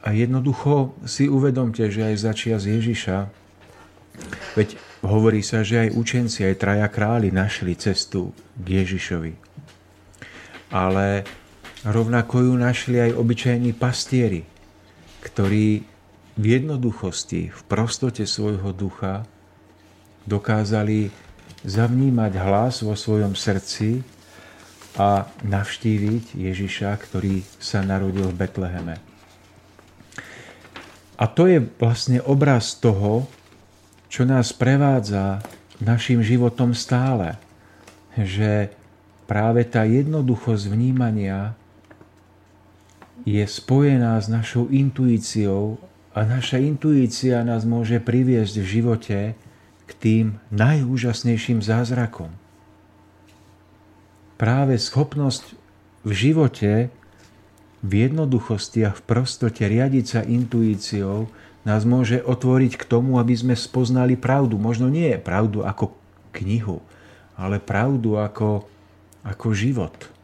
[0.05, 3.17] A jednoducho si uvedomte, že aj začia z Ježiša,
[4.53, 9.33] veď hovorí sa, že aj učenci, aj traja králi našli cestu k Ježišovi.
[10.69, 11.25] Ale
[11.81, 14.45] rovnako ju našli aj obyčajní pastieri,
[15.25, 15.94] ktorí
[16.35, 19.23] v jednoduchosti, v prostote svojho ducha
[20.27, 21.09] dokázali
[21.63, 24.03] zavnímať hlas vo svojom srdci
[24.95, 28.95] a navštíviť Ježiša, ktorý sa narodil v Betleheme.
[31.15, 33.27] A to je vlastne obraz toho,
[34.11, 35.39] čo nás prevádza
[35.79, 37.39] našim životom stále.
[38.15, 38.71] Že
[39.27, 41.55] práve tá jednoduchosť vnímania
[43.23, 45.79] je spojená s našou intuíciou
[46.15, 49.19] a naša intuícia nás môže priviesť v živote
[49.85, 50.25] k tým
[50.55, 52.31] najúžasnejším zázrakom.
[54.39, 55.59] Práve schopnosť
[56.07, 56.71] v živote
[57.85, 61.27] v jednoduchosti a v prostote riadiť sa intuíciou
[61.67, 64.55] nás môže otvoriť k tomu, aby sme spoznali pravdu.
[64.55, 65.93] Možno nie pravdu ako
[66.33, 66.79] knihu,
[67.35, 68.63] ale pravdu ako,
[69.21, 70.14] ako život.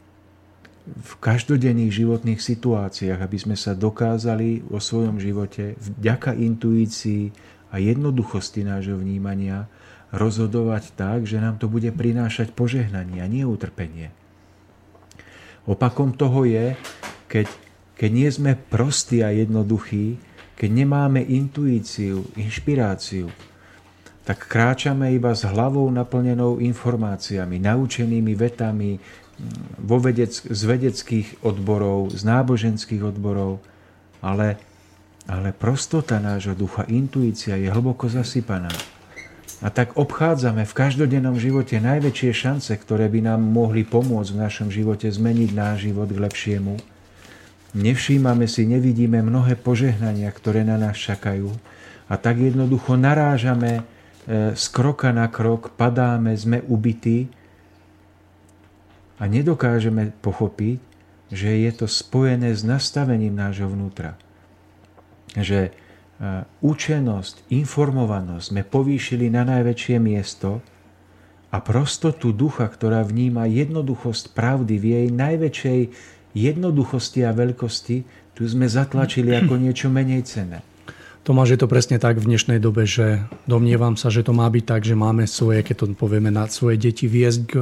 [0.82, 7.30] V každodenných životných situáciách, aby sme sa dokázali vo svojom živote vďaka intuícii
[7.72, 9.70] a jednoduchosti nášho vnímania
[10.12, 14.12] rozhodovať tak, že nám to bude prinášať požehnanie a nie utrpenie.
[15.70, 16.76] Opakom toho je,
[17.30, 17.48] keď,
[17.96, 20.20] keď nie sme prostí a jednoduchí,
[20.58, 23.32] keď nemáme intuíciu, inšpiráciu,
[24.22, 29.02] tak kráčame iba s hlavou naplnenou informáciami, naučenými vetami,
[29.82, 33.62] vo vedec, z vedeckých odborov, z náboženských odborov,
[34.22, 34.62] ale,
[35.26, 38.72] ale prostota nášho ducha, intuícia je hlboko zasypaná.
[39.62, 44.70] A tak obchádzame v každodennom živote najväčšie šance, ktoré by nám mohli pomôcť v našom
[44.74, 46.82] živote zmeniť náš život k lepšiemu.
[47.78, 51.54] Nevšímame si, nevidíme mnohé požehnania, ktoré na nás čakajú
[52.12, 53.82] a tak jednoducho narážame e,
[54.52, 57.32] z kroka na krok, padáme, sme ubití
[59.22, 60.82] a nedokážeme pochopiť,
[61.30, 64.18] že je to spojené s nastavením nášho vnútra.
[65.38, 65.72] Že e,
[66.60, 70.66] učenosť, informovanosť sme povýšili na najväčšie miesto
[71.54, 75.82] a prostotu ducha, ktorá vníma jednoduchosť pravdy v jej najväčšej
[76.34, 78.04] jednoduchosti a veľkosti,
[78.34, 80.66] tu sme zatlačili ako niečo menej cenné.
[81.22, 84.66] Tomáš, je to presne tak v dnešnej dobe, že domnievam sa, že to má byť
[84.66, 87.54] tak, že máme svoje, keď to povieme, na svoje deti viesť k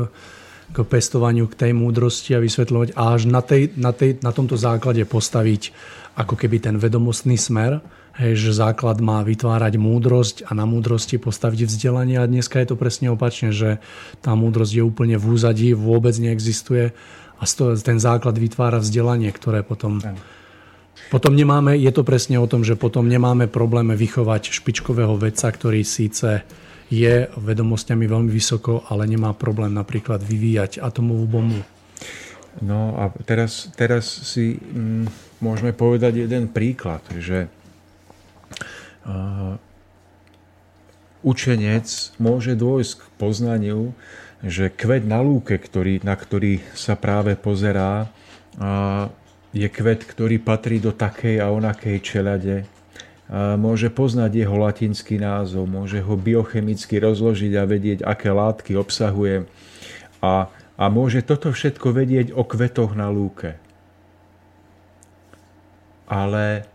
[0.69, 4.53] k pestovaniu, k tej múdrosti a vysvetľovať a až na, tej, na, tej, na tomto
[4.53, 5.73] základe postaviť
[6.13, 7.79] ako keby ten vedomostný smer,
[8.19, 12.19] hej, že základ má vytvárať múdrosť a na múdrosti postaviť vzdelanie.
[12.19, 13.79] A dneska je to presne opačne, že
[14.19, 16.91] tá múdrosť je úplne v úzadí, vôbec neexistuje
[17.39, 17.43] a
[17.79, 20.03] ten základ vytvára vzdelanie, ktoré potom...
[21.09, 25.81] Potom nemáme, je to presne o tom, že potom nemáme problém vychovať špičkového vedca, ktorý
[25.81, 26.43] síce
[26.89, 31.61] je vedomosťami veľmi vysoko, ale nemá problém napríklad vyvíjať atomovú bombu.
[32.65, 35.05] No a teraz, teraz si mm,
[35.39, 37.45] môžeme povedať jeden príklad, že
[39.05, 39.55] uh,
[41.21, 41.85] učenec
[42.17, 43.93] môže dôjsť k poznaniu,
[44.41, 48.09] že kvet na lúke, ktorý, na ktorý sa práve pozerá,
[48.57, 49.13] uh,
[49.53, 52.65] je kvet, ktorý patrí do takej a onakej čelade,
[53.29, 59.45] môže poznať jeho latinský názov, môže ho biochemicky rozložiť a vedieť, aké látky obsahuje
[60.17, 63.61] a, a môže toto všetko vedieť o kvetoch na lúke.
[66.09, 66.65] Ale,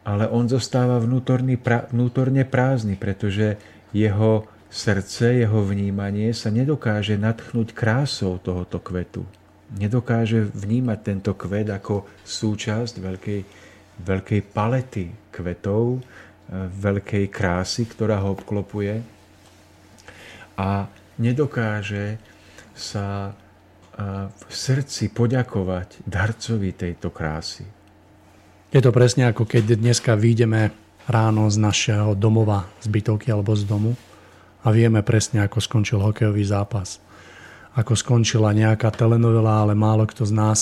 [0.00, 3.60] ale on zostáva vnútorný, pra, vnútorne prázdny, pretože
[3.92, 9.28] jeho srdce, jeho vnímanie sa nedokáže natchnúť krásou tohoto kvetu.
[9.76, 13.40] Nedokáže vnímať tento kvet ako súčasť veľkej,
[14.00, 16.00] veľkej palety kvetov, e,
[16.68, 19.00] veľkej krásy, ktorá ho obklopuje
[20.60, 22.20] a nedokáže
[22.76, 23.32] sa e,
[24.28, 27.64] v srdci poďakovať darcovi tejto krásy.
[28.72, 30.72] Je to presne ako keď dneska vyjdeme
[31.08, 33.92] ráno z našeho domova, z bytovky alebo z domu
[34.62, 37.02] a vieme presne, ako skončil hokejový zápas.
[37.72, 40.60] Ako skončila nejaká telenovela, ale málo kto z nás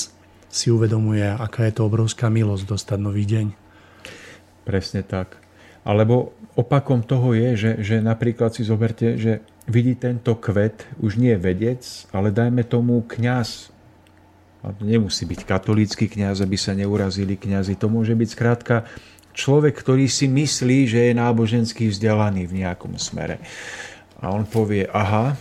[0.50, 3.59] si uvedomuje, aká je to obrovská milosť dostať nový deň.
[4.70, 5.34] Presne tak.
[5.82, 11.34] Alebo opakom toho je, že, že napríklad si zoberte, že vidí tento kvet už nie
[11.34, 11.82] vedec,
[12.14, 13.74] ale dajme tomu kňaz.
[14.78, 17.74] Nemusí byť katolícky kňaz, aby sa neurazili kňazi.
[17.82, 18.86] To môže byť skrátka
[19.34, 23.42] človek, ktorý si myslí, že je náboženský vzdelaný v nejakom smere.
[24.22, 25.34] A on povie, aha,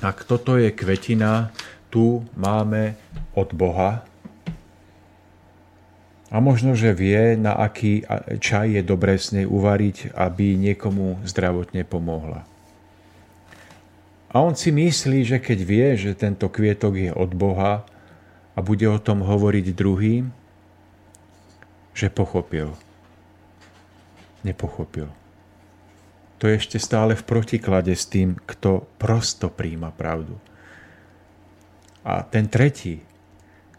[0.00, 1.52] ak toto je kvetina,
[1.92, 2.96] tu máme
[3.36, 4.08] od Boha,
[6.28, 8.04] a možno, že vie, na aký
[8.36, 12.44] čaj je dobré s nej uvariť, aby niekomu zdravotne pomohla.
[14.28, 17.88] A on si myslí, že keď vie, že tento kvietok je od Boha
[18.52, 20.28] a bude o tom hovoriť druhým,
[21.96, 22.76] že pochopil.
[24.44, 25.08] Nepochopil.
[26.38, 30.36] To je ešte stále v protiklade s tým, kto prosto príjma pravdu.
[32.04, 33.02] A ten tretí,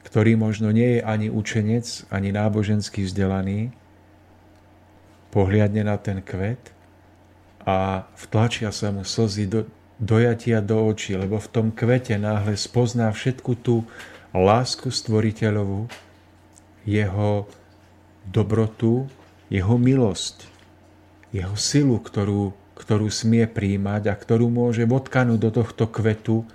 [0.09, 3.69] ktorý možno nie je ani učenec, ani náboženský vzdelaný,
[5.29, 6.73] pohliadne na ten kvet
[7.61, 9.61] a vtlačia sa mu slzy do,
[10.01, 13.85] dojatia do očí, lebo v tom kvete náhle spozná všetku tú
[14.33, 15.85] lásku stvoriteľovú,
[16.89, 17.45] jeho
[18.25, 19.05] dobrotu,
[19.53, 20.49] jeho milosť,
[21.29, 26.49] jeho silu, ktorú, ktorú smie príjmať a ktorú môže vodkanúť do tohto kvetu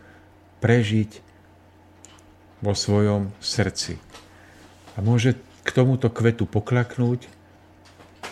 [0.59, 1.23] prežiť
[2.65, 4.01] vo svojom srdci.
[4.97, 7.29] A môže k tomuto kvetu poklaknúť,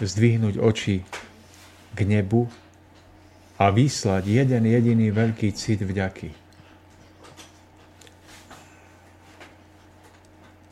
[0.00, 1.04] zdvihnúť oči
[1.92, 2.48] k nebu
[3.60, 6.32] a vyslať jeden jediný veľký cit vďaky.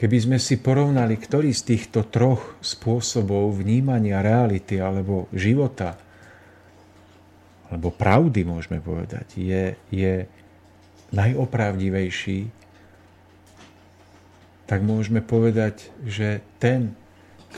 [0.01, 6.01] Keby sme si porovnali, ktorý z týchto troch spôsobov vnímania reality alebo života,
[7.69, 10.25] alebo pravdy môžeme povedať, je, je
[11.13, 12.60] najopravdivejší,
[14.71, 16.95] tak môžeme povedať, že ten,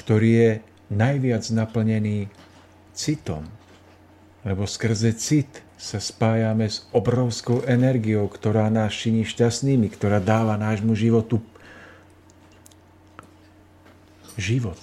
[0.00, 0.50] ktorý je
[0.88, 2.32] najviac naplnený
[2.96, 3.44] citom,
[4.48, 10.96] lebo skrze cit sa spájame s obrovskou energiou, ktorá nás činí šťastnými, ktorá dáva nášmu
[10.96, 11.44] životu
[14.40, 14.80] život.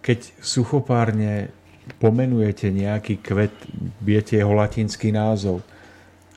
[0.00, 1.52] Keď suchopárne
[2.00, 3.52] pomenujete nejaký kvet,
[4.00, 5.60] viete jeho latinský názov,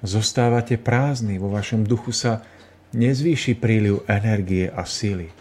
[0.03, 2.43] zostávate prázdni, vo vašom duchu sa
[2.95, 5.33] nezvýši príliv energie a sily.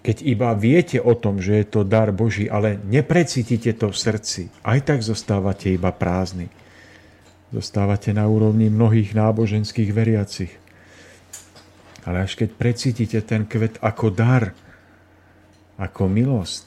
[0.00, 4.42] Keď iba viete o tom, že je to dar Boží, ale neprecítite to v srdci,
[4.64, 6.48] aj tak zostávate iba prázdni.
[7.52, 10.52] Zostávate na úrovni mnohých náboženských veriacich.
[12.08, 14.56] Ale až keď precítite ten kvet ako dar,
[15.76, 16.66] ako milosť,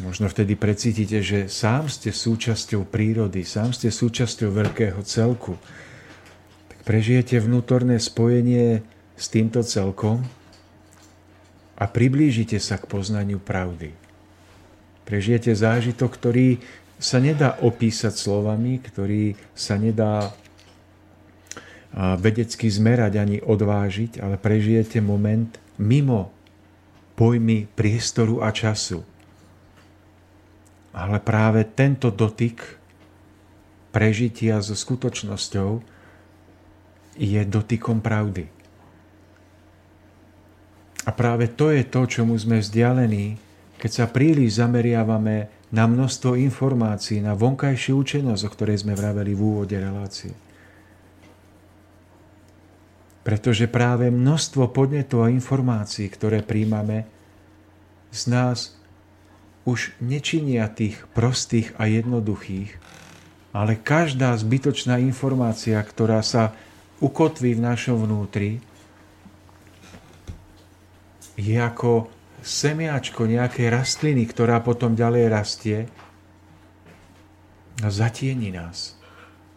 [0.00, 5.58] možno vtedy precítite, že sám ste súčasťou prírody, sám ste súčasťou veľkého celku,
[6.88, 8.80] prežijete vnútorné spojenie
[9.12, 10.24] s týmto celkom
[11.76, 13.92] a priblížite sa k poznaniu pravdy.
[15.04, 16.56] Prežijete zážitok, ktorý
[16.96, 20.32] sa nedá opísať slovami, ktorý sa nedá
[22.16, 26.32] vedecky zmerať ani odvážiť, ale prežijete moment mimo
[27.20, 29.04] pojmy priestoru a času.
[30.96, 32.64] Ale práve tento dotyk
[33.92, 35.97] prežitia so skutočnosťou
[37.18, 38.46] je dotykom pravdy.
[41.04, 43.40] A práve to je to, čomu sme vzdialení,
[43.78, 49.40] keď sa príliš zameriavame na množstvo informácií, na vonkajšiu učenosť, o ktorej sme vraveli v
[49.40, 50.32] úvode relácie.
[53.24, 57.04] Pretože práve množstvo podnetov a informácií, ktoré príjmame,
[58.08, 58.78] z nás
[59.68, 62.72] už nečinia tých prostých a jednoduchých,
[63.52, 66.56] ale každá zbytočná informácia, ktorá sa
[66.98, 68.62] ukotví v našom vnútri,
[71.38, 72.10] je ako
[72.42, 75.78] semiačko nejakej rastliny, ktorá potom ďalej rastie
[77.78, 78.98] a zatieni nás.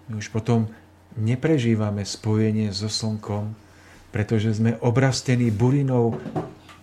[0.06, 0.70] My už potom
[1.18, 3.58] neprežívame spojenie so slnkom,
[4.14, 6.22] pretože sme obrastení burinou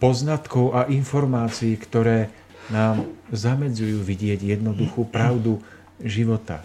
[0.02, 2.30] poznatkov a informácií, ktoré
[2.68, 5.62] nám zamedzujú vidieť jednoduchú pravdu
[6.02, 6.60] života.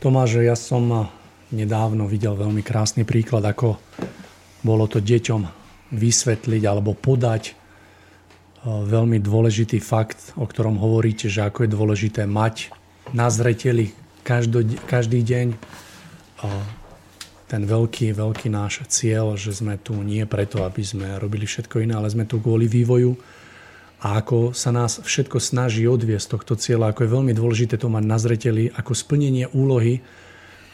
[0.00, 1.12] Tomáš, ja som
[1.50, 3.78] nedávno videl veľmi krásny príklad, ako
[4.62, 5.46] bolo to deťom
[5.90, 7.52] vysvetliť alebo podať e,
[8.66, 12.70] veľmi dôležitý fakt, o ktorom hovoríte, že ako je dôležité mať
[13.10, 13.90] na zreteli
[14.86, 15.58] každý deň
[17.50, 21.98] ten veľký, veľký náš cieľ, že sme tu nie preto, aby sme robili všetko iné,
[21.98, 23.18] ale sme tu kvôli vývoju
[24.00, 28.04] a ako sa nás všetko snaží odviesť tohto cieľa, ako je veľmi dôležité to mať
[28.06, 29.98] na zreteli ako splnenie úlohy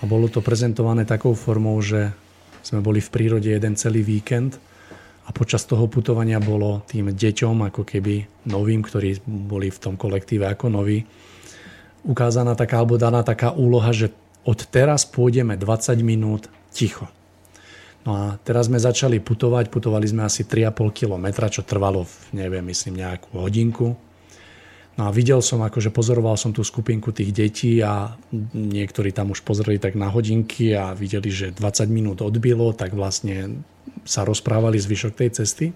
[0.00, 2.12] a bolo to prezentované takou formou, že
[2.60, 4.58] sme boli v prírode jeden celý víkend
[5.26, 10.46] a počas toho putovania bolo tým deťom, ako keby novým, ktorí boli v tom kolektíve
[10.46, 11.02] ako noví,
[12.06, 14.14] ukázaná taká alebo daná taká úloha, že
[14.46, 17.10] od teraz pôjdeme 20 minút ticho.
[18.06, 23.02] No a teraz sme začali putovať, putovali sme asi 3,5 kilometra, čo trvalo, neviem, myslím,
[23.02, 23.98] nejakú hodinku.
[24.96, 28.16] No a videl som, akože pozoroval som tú skupinku tých detí a
[28.56, 33.60] niektorí tam už pozreli tak na hodinky a videli, že 20 minút odbilo, tak vlastne
[34.08, 35.66] sa rozprávali zvyšok tej cesty.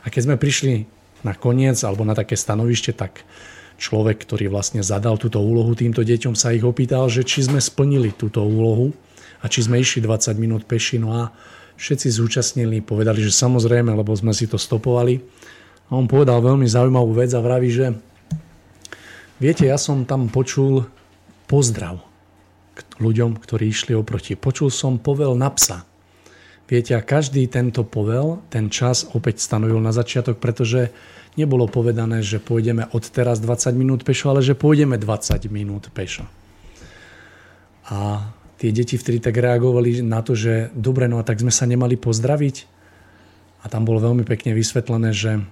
[0.00, 0.88] A keď sme prišli
[1.28, 3.28] na koniec alebo na také stanovište, tak
[3.76, 8.16] človek, ktorý vlastne zadal túto úlohu týmto deťom, sa ich opýtal, že či sme splnili
[8.16, 8.96] túto úlohu
[9.44, 10.96] a či sme išli 20 minút peši.
[10.96, 11.36] No a
[11.76, 15.20] všetci zúčastnili povedali, že samozrejme, lebo sme si to stopovali.
[15.92, 17.92] A on povedal veľmi zaujímavú vec a vraví, že
[19.44, 20.88] viete, ja som tam počul
[21.44, 22.00] pozdrav
[22.72, 24.40] k ľuďom, ktorí išli oproti.
[24.40, 25.84] Počul som povel na psa.
[26.64, 30.88] Viete, a každý tento povel, ten čas opäť stanovil na začiatok, pretože
[31.36, 36.24] nebolo povedané, že pôjdeme od teraz 20 minút pešo, ale že pôjdeme 20 minút pešo.
[37.92, 41.68] A tie deti vtedy tak reagovali na to, že dobre, no a tak sme sa
[41.68, 42.56] nemali pozdraviť.
[43.60, 45.44] A tam bolo veľmi pekne vysvetlené, že,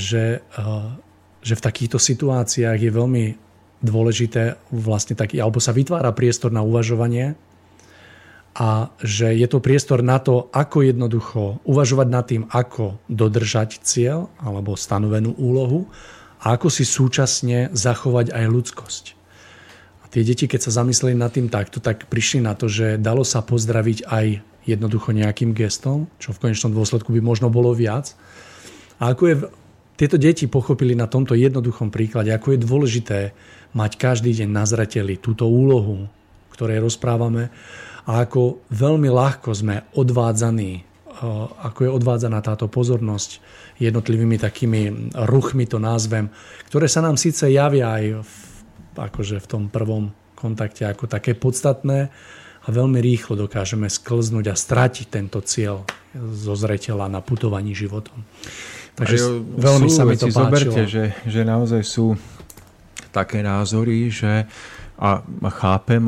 [0.00, 1.05] že, eh,
[1.46, 3.24] že v takýchto situáciách je veľmi
[3.78, 7.38] dôležité vlastne taký, alebo sa vytvára priestor na uvažovanie
[8.56, 14.32] a že je to priestor na to, ako jednoducho uvažovať nad tým, ako dodržať cieľ
[14.42, 15.86] alebo stanovenú úlohu
[16.42, 19.04] a ako si súčasne zachovať aj ľudskosť.
[20.02, 23.22] A tie deti, keď sa zamysleli nad tým takto, tak prišli na to, že dalo
[23.22, 24.26] sa pozdraviť aj
[24.66, 28.18] jednoducho nejakým gestom, čo v konečnom dôsledku by možno bolo viac.
[28.98, 29.36] A ako je,
[29.96, 33.18] tieto deti pochopili na tomto jednoduchom príklade, ako je dôležité
[33.72, 36.08] mať každý deň na zreteli túto úlohu,
[36.52, 37.52] ktorej rozprávame
[38.06, 40.84] a ako veľmi ľahko sme odvádzaní,
[41.64, 43.40] ako je odvádzaná táto pozornosť
[43.80, 46.28] jednotlivými takými ruchmi to názvem,
[46.68, 48.32] ktoré sa nám síce javia aj v,
[48.96, 52.12] akože v tom prvom kontakte ako také podstatné,
[52.66, 55.86] a veľmi rýchlo dokážeme sklznúť a stratiť tento cieľ
[56.18, 58.26] zo zreteľa na putovaní životom.
[58.96, 60.48] Takže jo, veľmi sa mi to páčilo.
[60.48, 62.16] Zoberte, že, že naozaj sú
[63.12, 64.48] také názory, že
[64.96, 65.20] a
[65.60, 66.00] chápem,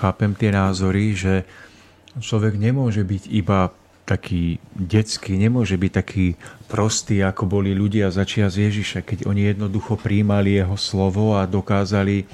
[0.00, 1.44] chápem tie názory, že
[2.16, 3.68] človek nemôže byť iba
[4.08, 6.26] taký detský, nemôže byť taký
[6.70, 12.24] prostý, ako boli ľudia začias Ježiša, keď oni jednoducho príjmali jeho slovo a dokázali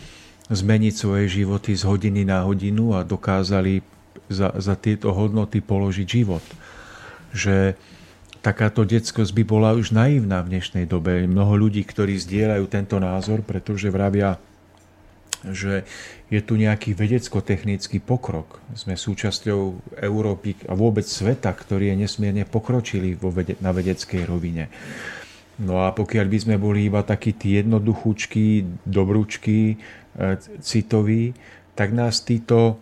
[0.53, 3.81] zmeniť svoje životy z hodiny na hodinu a dokázali
[4.29, 6.45] za, za tieto hodnoty položiť život.
[7.33, 7.75] Že
[8.43, 11.25] takáto detskosť by bola už naivná v dnešnej dobe.
[11.25, 14.37] Mnoho ľudí, ktorí zdieľajú tento názor, pretože vravia,
[15.47, 15.87] že
[16.29, 18.59] je tu nejaký vedecko-technický pokrok.
[18.75, 24.69] Sme súčasťou Európy a vôbec sveta, ktorý je nesmierne pokročilý vo vede- na vedeckej rovine.
[25.63, 29.79] No a pokiaľ by sme boli iba takí tí jednoduchúčky, dobrúčky,
[30.13, 31.33] E, citový,
[31.73, 32.77] tak nás títo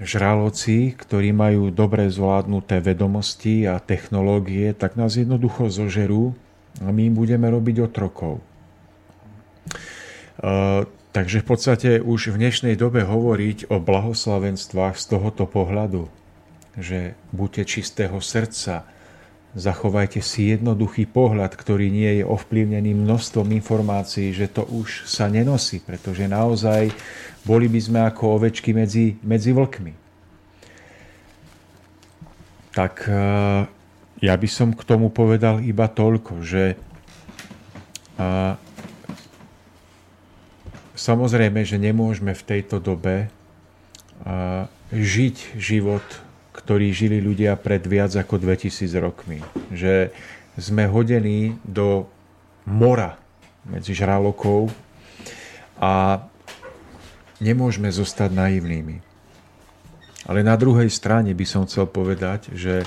[0.00, 6.32] žraloci, ktorí majú dobre zvládnuté vedomosti a technológie, tak nás jednoducho zožerú
[6.80, 8.40] a my im budeme robiť otrokov.
[8.40, 8.42] E,
[11.12, 16.08] takže v podstate už v dnešnej dobe hovoriť o blahoslavenstvách z tohoto pohľadu,
[16.80, 18.88] že buďte čistého srdca,
[19.50, 25.82] Zachovajte si jednoduchý pohľad, ktorý nie je ovplyvnený množstvom informácií, že to už sa nenosí,
[25.82, 26.94] pretože naozaj
[27.42, 29.92] boli by sme ako ovečky medzi, medzi vlkmi.
[32.70, 33.22] Tak e,
[34.22, 36.78] ja by som k tomu povedal iba toľko, že
[38.22, 38.54] a,
[40.94, 43.26] samozrejme, že nemôžeme v tejto dobe
[44.22, 46.06] a, žiť život
[46.60, 49.40] ktorí žili ľudia pred viac ako 2000 rokmi.
[49.72, 50.12] Že
[50.60, 52.04] sme hodení do
[52.68, 53.16] mora
[53.64, 54.68] medzi žralokov
[55.80, 56.20] a
[57.40, 59.00] nemôžeme zostať naivnými.
[60.28, 62.84] Ale na druhej strane by som chcel povedať, že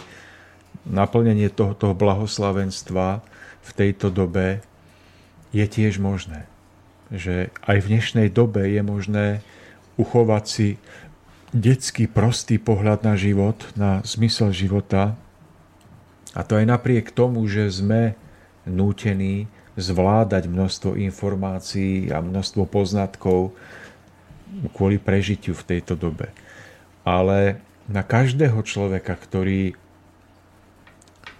[0.86, 3.26] naplnenie tohoto blahoslavenstva
[3.64, 4.62] v tejto dobe
[5.50, 6.46] je tiež možné.
[7.10, 9.26] Že aj v dnešnej dobe je možné
[9.98, 10.68] uchovať si
[11.54, 15.14] detský prostý pohľad na život, na zmysel života.
[16.34, 18.18] A to aj napriek tomu, že sme
[18.66, 19.46] nútení
[19.78, 23.54] zvládať množstvo informácií a množstvo poznatkov
[24.74, 26.30] kvôli prežitiu v tejto dobe.
[27.06, 29.74] Ale na každého človeka, ktorý,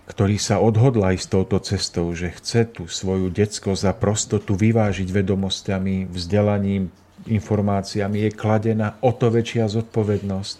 [0.10, 6.10] ktorý sa odhodla ísť touto cestou, že chce tú svoju detskosť a prostotu vyvážiť vedomosťami,
[6.10, 6.90] vzdelaním,
[7.28, 10.58] informáciami je kladená o to väčšia zodpovednosť,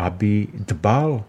[0.00, 1.24] aby dbal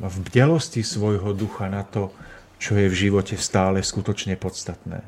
[0.00, 2.10] v bdelosti svojho ducha na to,
[2.58, 5.04] čo je v živote stále skutočne podstatné.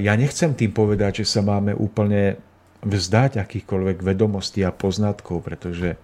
[0.00, 2.40] Ja nechcem tým povedať, že sa máme úplne
[2.80, 6.00] vzdať akýchkoľvek vedomostí a poznatkov, pretože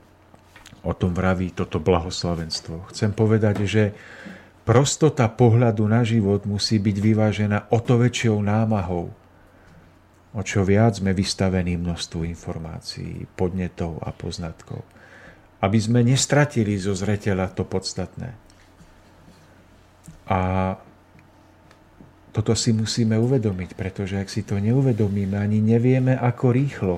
[0.84, 2.90] o tom vraví toto blahoslavenstvo.
[2.92, 3.96] Chcem povedať, že
[4.66, 9.14] prostota pohľadu na život musí byť vyvážená o to väčšou námahou,
[10.32, 14.80] o čo viac sme vystavení množstvu informácií, podnetov a poznatkov.
[15.62, 18.34] Aby sme nestratili zo zreteľa to podstatné.
[20.26, 20.40] A
[22.32, 26.96] toto si musíme uvedomiť, pretože ak si to neuvedomíme, ani nevieme, ako rýchlo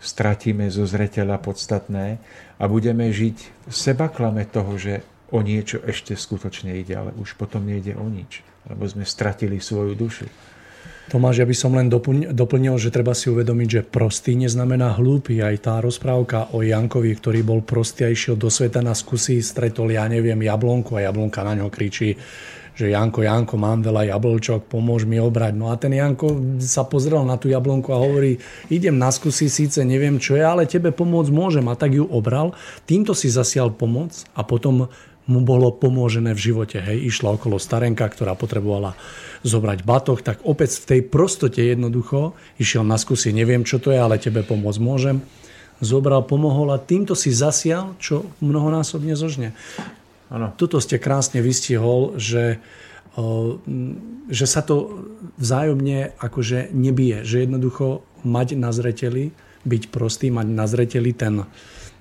[0.00, 2.16] stratíme zo zreteľa podstatné
[2.56, 3.36] a budeme žiť
[3.68, 8.40] v sebaklame toho, že o niečo ešte skutočne ide, ale už potom nejde o nič,
[8.66, 10.26] lebo sme stratili svoju dušu.
[11.10, 15.42] Tomáš, ja by som len doplnil, že treba si uvedomiť, že prostý neznamená hlúpy.
[15.42, 19.90] Aj tá rozprávka o Jankovi, ktorý bol prostý a išiel do sveta na skúsi, stretol,
[19.90, 22.14] ja neviem, jablonku a jablonka na ňo kričí,
[22.78, 25.58] že Janko, Janko, mám veľa jablčok, pomôž mi obrať.
[25.58, 28.38] No a ten Janko sa pozrel na tú jablonku a hovorí,
[28.70, 31.66] idem na skúsi, síce neviem čo je, ale tebe pomôcť môžem.
[31.66, 32.54] A tak ju obral,
[32.86, 34.86] týmto si zasial pomoc a potom
[35.30, 36.82] mu bolo pomôžené v živote.
[36.82, 38.98] Hej, išla okolo starenka, ktorá potrebovala
[39.46, 43.98] zobrať batoh, tak opäť v tej prostote jednoducho išiel na skúsi, neviem čo to je,
[44.02, 45.22] ale tebe pomôcť môžem.
[45.80, 49.56] Zobral, pomohol a týmto si zasial, čo mnohonásobne zožne.
[50.28, 50.52] Ano.
[50.58, 52.60] Tuto ste krásne vystihol, že,
[54.28, 55.08] že sa to
[55.40, 57.24] vzájomne akože nebije.
[57.24, 59.32] Že jednoducho mať na zreteli,
[59.64, 61.48] byť prostý, mať na zreteli ten,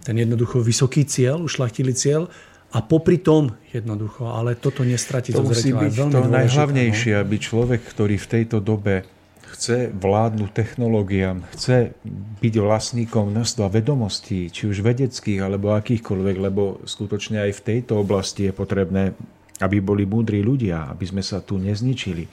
[0.03, 2.27] ten jednoducho vysoký cieľ, ušlachtili cieľ
[2.69, 8.21] a popri tom jednoducho, ale toto nestratiť to musí byť to najhlavnejšie, aby človek, ktorý
[8.21, 9.09] v tejto dobe
[9.49, 11.97] chce vládnuť technológiám, chce
[12.37, 18.45] byť vlastníkom množstva vedomostí, či už vedeckých alebo akýchkoľvek, lebo skutočne aj v tejto oblasti
[18.45, 19.17] je potrebné,
[19.59, 22.29] aby boli múdri ľudia, aby sme sa tu nezničili,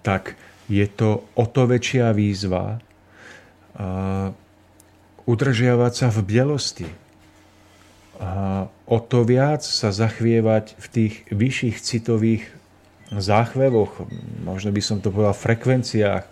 [0.00, 0.34] tak
[0.66, 2.80] je to o to väčšia výzva
[5.28, 6.88] udržiavať sa v bielosti,
[8.16, 12.44] a o to viac sa zachvievať v tých vyšších citových
[13.12, 14.08] záchvevoch,
[14.42, 16.24] možno by som to povedal frekvenciách,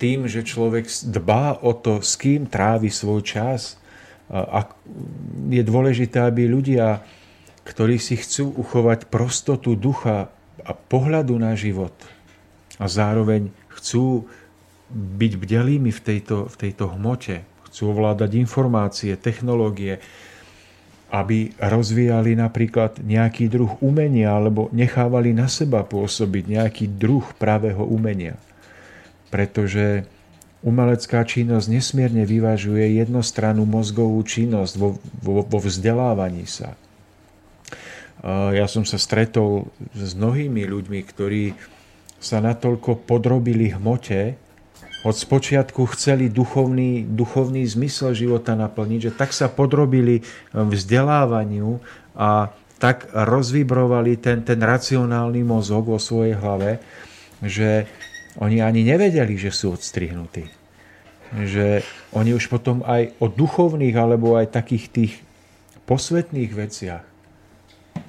[0.00, 3.76] tým, že človek dbá o to, s kým trávi svoj čas.
[4.32, 4.64] A
[5.52, 7.04] je dôležité, aby ľudia,
[7.68, 10.32] ktorí si chcú uchovať prostotu ducha
[10.64, 11.92] a pohľadu na život
[12.80, 14.24] a zároveň chcú
[14.90, 20.00] byť bdelými v tejto, v tejto hmote, chcú ovládať informácie, technológie,
[21.10, 28.38] aby rozvíjali napríklad nejaký druh umenia alebo nechávali na seba pôsobiť nejaký druh pravého umenia.
[29.34, 30.06] Pretože
[30.62, 36.78] umelecká činnosť nesmierne vyvažuje jednostrannú mozgovú činnosť vo, vo, vo vzdelávaní sa.
[38.54, 41.56] Ja som sa stretol s mnohými ľuďmi, ktorí
[42.20, 44.36] sa natoľko podrobili hmote,
[45.00, 51.80] od spočiatku chceli duchovný, duchovný zmysel života naplniť, že tak sa podrobili um, vzdelávaniu
[52.12, 56.80] a tak rozvibrovali ten, ten racionálny mozog vo svojej hlave,
[57.44, 57.88] že
[58.40, 60.48] oni ani nevedeli, že sú odstrihnutí.
[61.30, 61.84] Že
[62.16, 65.12] oni už potom aj o duchovných alebo aj takých tých
[65.84, 67.04] posvetných veciach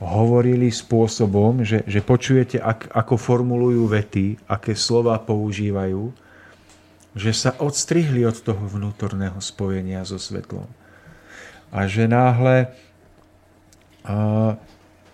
[0.02, 6.10] hovorili spôsobom, že, že počujete, ak, ako formulujú vety, aké slova používajú
[7.12, 10.68] že sa odstrihli od toho vnútorného spojenia so svetlom.
[11.72, 12.72] A že náhle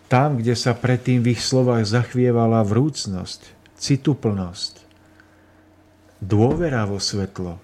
[0.07, 4.81] tam, kde sa predtým v ich slovách zachvievala vrúcnosť, cituplnosť,
[6.23, 7.59] dôvera vo svetlo,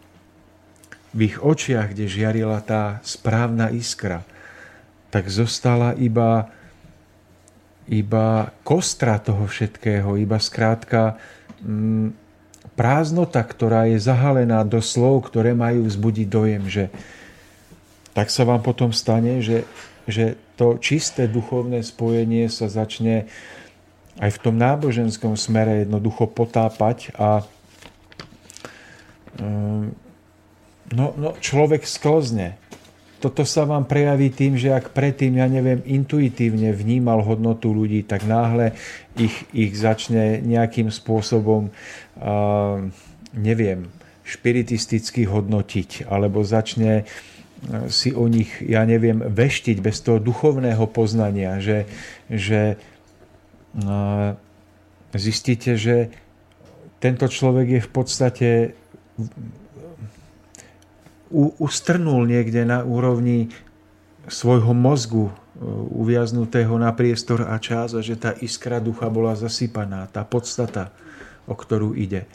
[1.14, 4.26] v ich očiach, kde žiarila tá správna iskra,
[5.14, 6.50] tak zostala iba,
[7.86, 11.22] iba kostra toho všetkého, iba skrátka
[11.62, 12.23] mm,
[12.74, 16.86] prázdnota, ktorá je zahalená do slov, ktoré majú vzbudiť dojem, že
[18.14, 19.66] tak sa vám potom stane, že,
[20.06, 23.26] že to čisté duchovné spojenie sa začne
[24.22, 27.42] aj v tom náboženskom smere jednoducho potápať a
[29.42, 29.90] um,
[30.94, 32.62] no, no, človek sklzne
[33.24, 38.28] toto sa vám prejaví tým, že ak predtým, ja neviem, intuitívne vnímal hodnotu ľudí, tak
[38.28, 38.76] náhle
[39.16, 41.72] ich, ich začne nejakým spôsobom,
[42.20, 42.84] uh,
[43.32, 43.88] neviem,
[44.28, 47.08] špiritisticky hodnotiť, alebo začne
[47.88, 51.88] si o nich, ja neviem, veštiť bez toho duchovného poznania, že,
[52.28, 52.76] že
[53.80, 54.36] uh,
[55.16, 56.12] zistíte, že
[57.00, 58.50] tento človek je v podstate
[61.34, 63.50] ustrnul niekde na úrovni
[64.30, 65.34] svojho mozgu e,
[65.92, 70.94] uviaznutého na priestor a čas a že tá iskra ducha bola zasypaná, tá podstata,
[71.50, 72.30] o ktorú ide.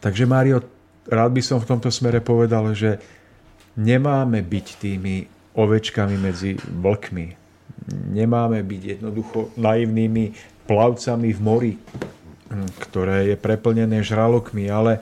[0.00, 0.64] Takže Mário,
[1.06, 2.98] rád by som v tomto smere povedal, že
[3.76, 7.26] nemáme byť tými ovečkami medzi vlkmi.
[8.10, 10.32] Nemáme byť jednoducho naivnými
[10.64, 11.74] plavcami v mori,
[12.80, 14.98] ktoré je preplnené žralokmi, ale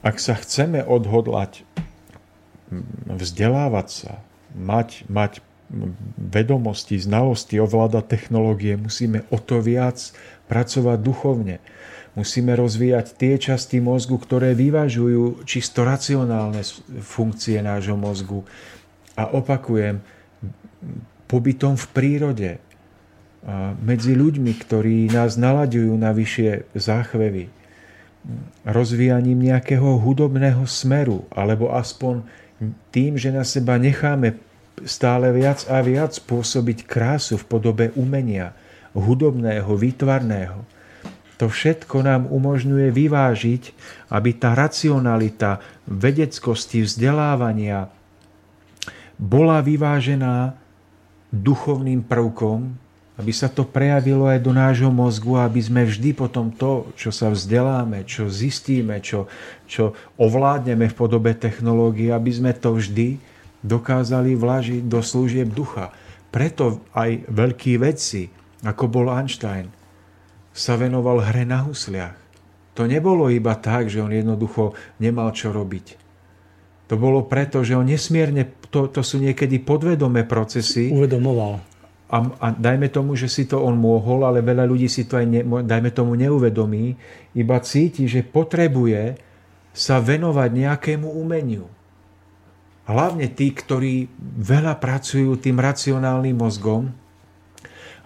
[0.00, 1.66] ak sa chceme odhodlať
[3.08, 4.12] vzdelávať sa,
[4.56, 5.44] mať, mať
[6.16, 10.00] vedomosti, znalosti, ovládať technológie, musíme o to viac
[10.48, 11.60] pracovať duchovne.
[12.16, 16.64] Musíme rozvíjať tie časti mozgu, ktoré vyvažujú čisto racionálne
[17.04, 18.42] funkcie nášho mozgu.
[19.14, 20.02] A opakujem,
[21.30, 22.50] pobytom v prírode,
[23.78, 27.54] medzi ľuďmi, ktorí nás nalaďujú na vyššie záchvevy,
[28.66, 32.26] rozvíjaním nejakého hudobného smeru, alebo aspoň
[32.90, 34.38] tým, že na seba necháme
[34.86, 38.54] stále viac a viac pôsobiť krásu v podobe umenia,
[38.94, 40.62] hudobného, výtvarného.
[41.38, 43.62] To všetko nám umožňuje vyvážiť,
[44.10, 47.94] aby tá racionalita vedeckosti, vzdelávania
[49.18, 50.54] bola vyvážená
[51.30, 52.74] duchovným prvkom,
[53.18, 57.34] aby sa to prejavilo aj do nášho mozgu, aby sme vždy potom to, čo sa
[57.34, 59.26] vzdeláme, čo zistíme, čo,
[59.66, 63.18] čo ovládneme v podobe technológie, aby sme to vždy
[63.66, 65.90] dokázali vlažiť do služieb ducha.
[66.30, 68.30] Preto aj veľkí vedci,
[68.62, 69.66] ako bol Einstein,
[70.54, 72.14] sa venoval hre na husliach.
[72.78, 75.98] to nebolo iba tak, že on jednoducho nemal čo robiť.
[76.86, 80.88] To bolo preto, že on nesmierne, to, to sú niekedy podvedomé procesy.
[80.94, 81.77] Uvedomoval.
[82.08, 85.26] A, a dajme tomu, že si to on mohol, ale veľa ľudí si to aj,
[85.28, 86.96] ne, dajme tomu, neuvedomí,
[87.36, 89.20] iba cíti, že potrebuje
[89.76, 91.68] sa venovať nejakému umeniu.
[92.88, 94.08] Hlavne tí, ktorí
[94.40, 96.88] veľa pracujú tým racionálnym mozgom,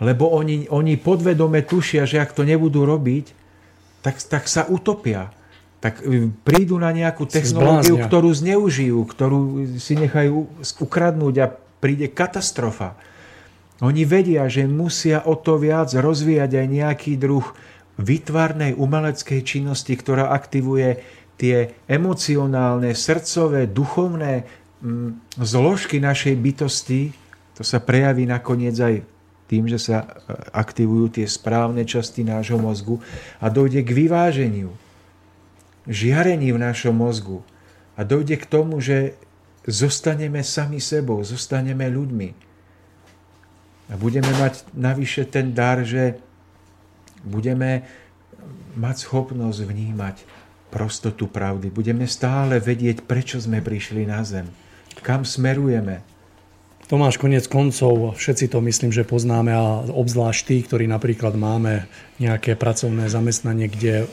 [0.03, 3.31] lebo oni, oni podvedome tušia, že ak to nebudú robiť,
[4.03, 5.31] tak, tak sa utopia.
[5.79, 9.41] Tak e, prídu na nejakú technológiu, ktorú zneužijú, ktorú
[9.79, 10.51] si nechajú
[10.83, 11.47] ukradnúť a
[11.79, 12.99] príde katastrofa.
[13.83, 17.43] Oni vedia, že musia o to viac rozvíjať aj nejaký druh
[17.99, 21.03] vytvarnej umeleckej činnosti, ktorá aktivuje
[21.35, 24.47] tie emocionálne, srdcové, duchovné
[24.81, 27.11] mm, zložky našej bytosti.
[27.59, 29.03] To sa prejaví nakoniec aj
[29.51, 30.07] tým, že sa e,
[30.55, 33.03] aktivujú tie správne časti nášho mozgu
[33.43, 34.71] a dojde k vyváženiu,
[35.91, 37.43] žiarení v našom mozgu
[37.99, 39.19] a dojde k tomu, že
[39.67, 42.52] zostaneme sami sebou, zostaneme ľuďmi.
[43.91, 46.21] A budeme mať navyše ten dar, že
[47.27, 47.83] budeme
[48.79, 50.17] mať schopnosť vnímať
[50.73, 51.69] prostotu pravdy.
[51.69, 54.49] Budeme stále vedieť, prečo sme prišli na zem,
[55.05, 56.12] kam smerujeme,
[56.93, 61.89] Tomáš, konec koncov, všetci to myslím, že poznáme a obzvlášť tí, ktorí napríklad máme
[62.21, 64.05] nejaké pracovné zamestnanie, kde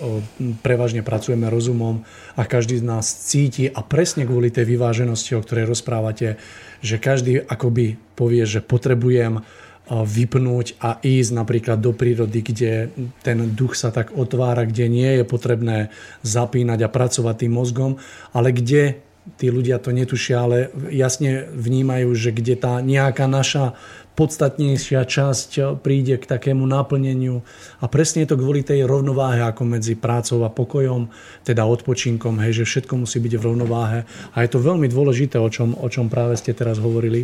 [0.63, 2.07] prevažne pracujeme rozumom
[2.39, 6.39] a každý z nás cíti a presne kvôli tej vyváženosti, o ktorej rozprávate,
[6.79, 9.43] že každý akoby povie, že potrebujem
[9.91, 12.95] vypnúť a ísť napríklad do prírody, kde
[13.27, 15.91] ten duch sa tak otvára, kde nie je potrebné
[16.23, 17.99] zapínať a pracovať tým mozgom,
[18.31, 19.03] ale kde
[19.37, 20.57] tí ľudia to netušia, ale
[20.89, 23.77] jasne vnímajú, že kde tá nejaká naša
[24.19, 27.39] podstatnejšia časť príde k takému naplneniu.
[27.79, 31.07] A presne je to kvôli tej rovnováhe ako medzi prácou a pokojom,
[31.47, 33.99] teda odpočinkom, hej, že všetko musí byť v rovnováhe.
[34.35, 37.23] A je to veľmi dôležité, o čom, o čom práve ste teraz hovorili.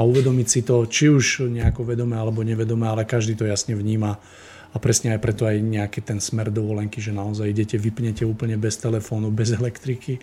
[0.00, 4.16] A uvedomiť si to, či už nejako vedome alebo nevedome, ale každý to jasne vníma.
[4.70, 8.80] A presne aj preto aj nejaký ten smer dovolenky, že naozaj idete, vypnete úplne bez
[8.80, 10.16] telefónu, bez elektriky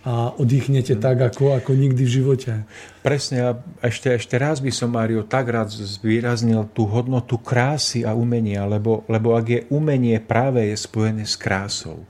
[0.00, 1.00] a oddychnete mm.
[1.00, 2.52] tak, ako, ako nikdy v živote.
[3.04, 3.50] Presne a
[3.84, 9.04] ešte, ešte raz by som, Mário, tak rád zvýraznil tú hodnotu krásy a umenia, lebo,
[9.12, 12.08] lebo ak je umenie práve je spojené s krásou.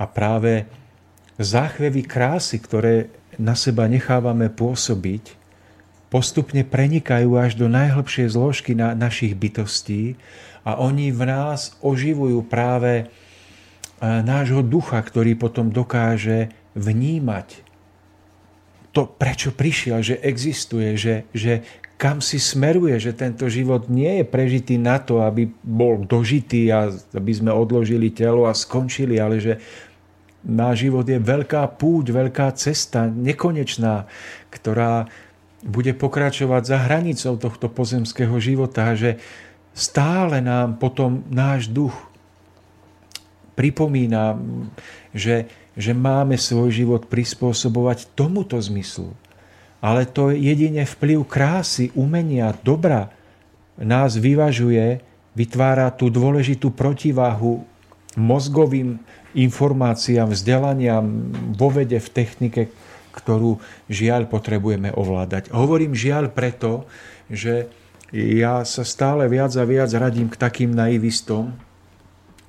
[0.00, 0.64] A práve
[1.36, 5.36] záchvevy krásy, ktoré na seba nechávame pôsobiť,
[6.08, 10.16] postupne prenikajú až do najhlbšej zložky na našich bytostí
[10.64, 13.04] a oni v nás oživujú práve e,
[14.02, 17.68] nášho ducha, ktorý potom dokáže vnímať
[18.92, 21.62] to, prečo prišiel, že existuje, že, že
[22.00, 26.90] kam si smeruje, že tento život nie je prežitý na to, aby bol dožitý a
[26.90, 29.58] aby sme odložili telo a skončili, ale že
[30.46, 34.06] náš život je veľká púť, veľká cesta, nekonečná,
[34.48, 35.10] ktorá
[35.66, 39.18] bude pokračovať za hranicou tohto pozemského života, že
[39.74, 41.94] stále nám potom náš duch
[43.58, 44.38] pripomína,
[45.10, 49.14] že že máme svoj život prispôsobovať tomuto zmyslu.
[49.78, 53.14] Ale to je jedine vplyv krásy, umenia, dobra
[53.78, 54.98] nás vyvažuje,
[55.38, 57.62] vytvára tú dôležitú protiváhu
[58.18, 58.98] mozgovým
[59.38, 62.62] informáciám, vzdelaniam vo vede, v technike,
[63.14, 65.54] ktorú žiaľ potrebujeme ovládať.
[65.54, 66.90] Hovorím žiaľ preto,
[67.30, 67.70] že
[68.10, 71.54] ja sa stále viac a viac radím k takým naivistom,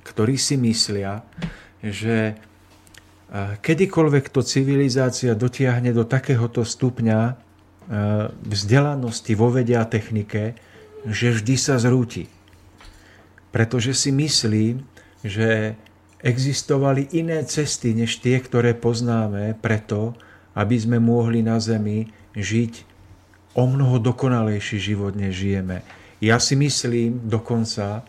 [0.02, 1.22] ktorí si myslia,
[1.78, 2.34] že
[3.62, 7.32] kedykoľvek to civilizácia dotiahne do takéhoto stupňa e,
[8.50, 10.58] vzdelanosti vo vede a technike,
[11.06, 12.26] že vždy sa zrúti.
[13.54, 14.82] Pretože si myslím,
[15.22, 15.78] že
[16.20, 20.18] existovali iné cesty než tie, ktoré poznáme, preto,
[20.58, 22.90] aby sme mohli na Zemi žiť
[23.54, 25.86] o mnoho dokonalejší život, než žijeme.
[26.20, 28.04] Ja si myslím dokonca,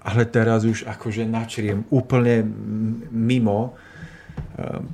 [0.00, 2.46] ale teraz už akože načriem úplne
[3.12, 3.76] mimo,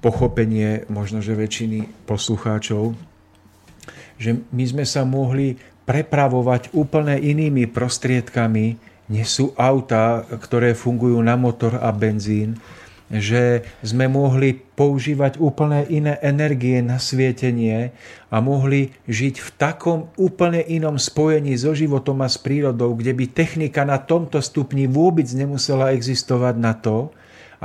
[0.05, 2.93] pochopenie možno, že väčšiny poslucháčov,
[4.21, 8.67] že my sme sa mohli prepravovať úplne inými prostriedkami,
[9.05, 12.57] nie sú auta, ktoré fungujú na motor a benzín,
[13.13, 17.93] že sme mohli používať úplne iné energie na svietenie
[18.33, 23.25] a mohli žiť v takom úplne inom spojení so životom a s prírodou, kde by
[23.29, 27.13] technika na tomto stupni vôbec nemusela existovať na to,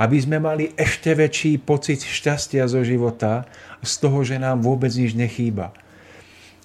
[0.00, 3.44] aby sme mali ešte väčší pocit šťastia zo života
[3.84, 5.76] z toho, že nám vôbec nič nechýba.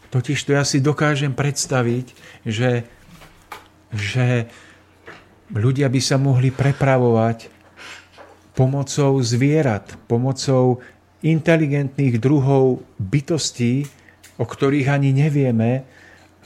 [0.07, 2.15] Totiž to ja si dokážem predstaviť,
[2.47, 2.87] že,
[3.91, 4.47] že
[5.51, 7.51] ľudia by sa mohli prepravovať
[8.55, 10.79] pomocou zvierat, pomocou
[11.19, 13.83] inteligentných druhov bytostí,
[14.39, 15.83] o ktorých ani nevieme,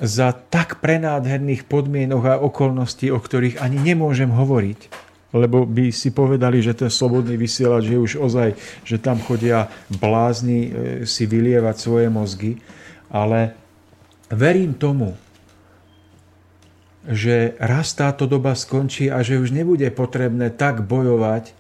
[0.02, 5.09] za tak prenádherných podmienok a okolností, o ktorých ani nemôžem hovoriť.
[5.30, 10.62] Lebo by si povedali, že ten slobodný vysielač je už ozaj, že tam chodia blázni
[10.66, 10.70] e,
[11.06, 12.58] si vylievať svoje mozgy.
[13.14, 13.54] Ale
[14.34, 15.14] verím tomu,
[17.06, 21.54] že raz táto doba skončí a že už nebude potrebné tak bojovať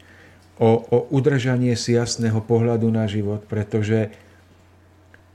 [0.59, 4.11] o, o udržanie si jasného pohľadu na život, pretože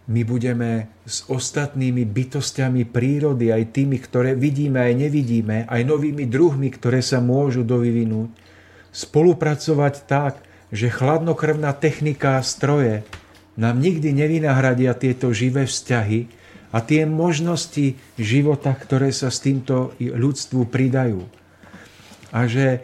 [0.04, 6.68] my budeme s ostatnými bytostiami prírody, aj tými, ktoré vidíme, aj nevidíme, aj novými druhmi,
[6.68, 8.28] ktoré sa môžu dovyvinúť,
[8.92, 13.00] spolupracovať tak, že chladnokrvná technika a stroje
[13.56, 16.28] nám nikdy nevynahradia tieto živé vzťahy
[16.74, 21.22] a tie možnosti života, ktoré sa s týmto ľudstvu pridajú.
[22.34, 22.82] A že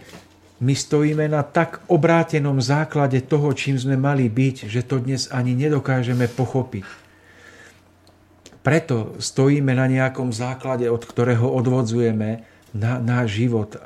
[0.62, 5.58] my stojíme na tak obrátenom základe toho, čím sme mali byť, že to dnes ani
[5.58, 7.09] nedokážeme pochopiť.
[8.60, 12.44] Preto stojíme na nejakom základe, od ktorého odvodzujeme
[12.76, 13.80] na náš život,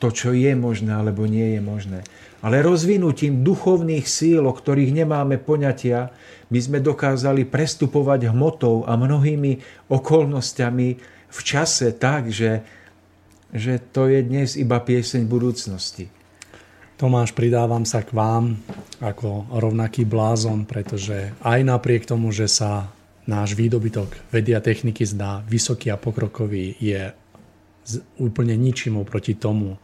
[0.00, 2.00] to, čo je možné alebo nie je možné.
[2.40, 6.08] Ale rozvinutím duchovných síl, o ktorých nemáme poňatia,
[6.48, 9.60] my sme dokázali prestupovať hmotou a mnohými
[9.92, 10.88] okolnostiami
[11.30, 12.64] v čase tak, že,
[13.52, 16.08] že to je dnes iba pieseň budúcnosti.
[16.96, 18.56] Tomáš, pridávam sa k vám
[19.00, 22.88] ako rovnaký blázon, pretože aj napriek tomu, že sa
[23.28, 27.12] náš výdobytok vedia techniky zdá vysoký a pokrokový, je
[28.20, 29.76] úplne ničím oproti tomu,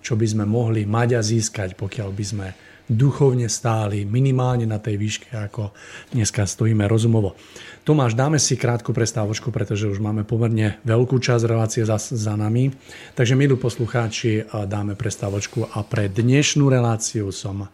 [0.00, 2.48] čo by sme mohli mať a získať, pokiaľ by sme
[2.90, 5.70] duchovne stáli minimálne na tej výške, ako
[6.10, 7.38] dneska stojíme rozumovo.
[7.86, 12.74] Tomáš, dáme si krátku prestávočku, pretože už máme pomerne veľkú časť relácie za, za nami.
[13.14, 17.70] Takže, milí poslucháči, dáme prestávočku a pre dnešnú reláciu som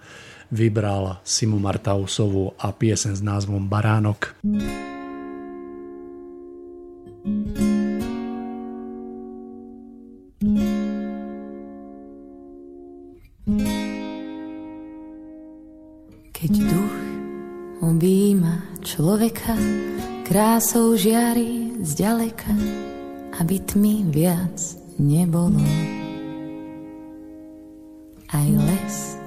[0.52, 4.36] vybral Simu Martausovú a piesen s názvom Baránok.
[4.44, 4.95] Baránok.
[7.26, 7.32] Keď
[16.54, 16.96] duch
[17.82, 19.58] objíma človeka,
[20.22, 22.54] krásou žiari zďaleka,
[23.42, 24.62] aby tmy viac
[25.02, 25.66] nebolo.
[28.30, 29.18] Aj les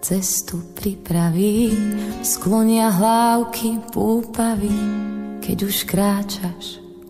[0.00, 1.76] cestu pripraví,
[2.24, 4.72] sklonia hlávky púpavy,
[5.44, 6.85] keď už kráčaš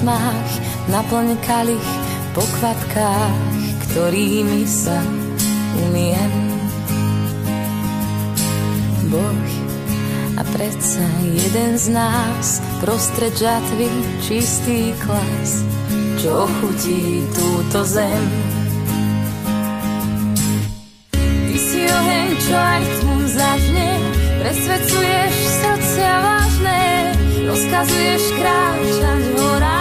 [0.00, 0.50] Tmách,
[0.88, 1.90] naplň kalich
[2.32, 3.36] po kvatkách,
[3.84, 4.96] ktorými sa
[5.76, 6.32] umiem.
[9.12, 9.50] Boh
[10.40, 13.92] a predsa jeden z nás prostred žatvy
[14.24, 15.68] čistý klas,
[16.16, 18.24] čo chutí túto zem.
[21.12, 23.90] Ty si oheň, čo aj tmu zažne,
[24.40, 26.82] presvedcuješ srdcia vážne,
[27.44, 29.79] rozkazuješ kráčať horám,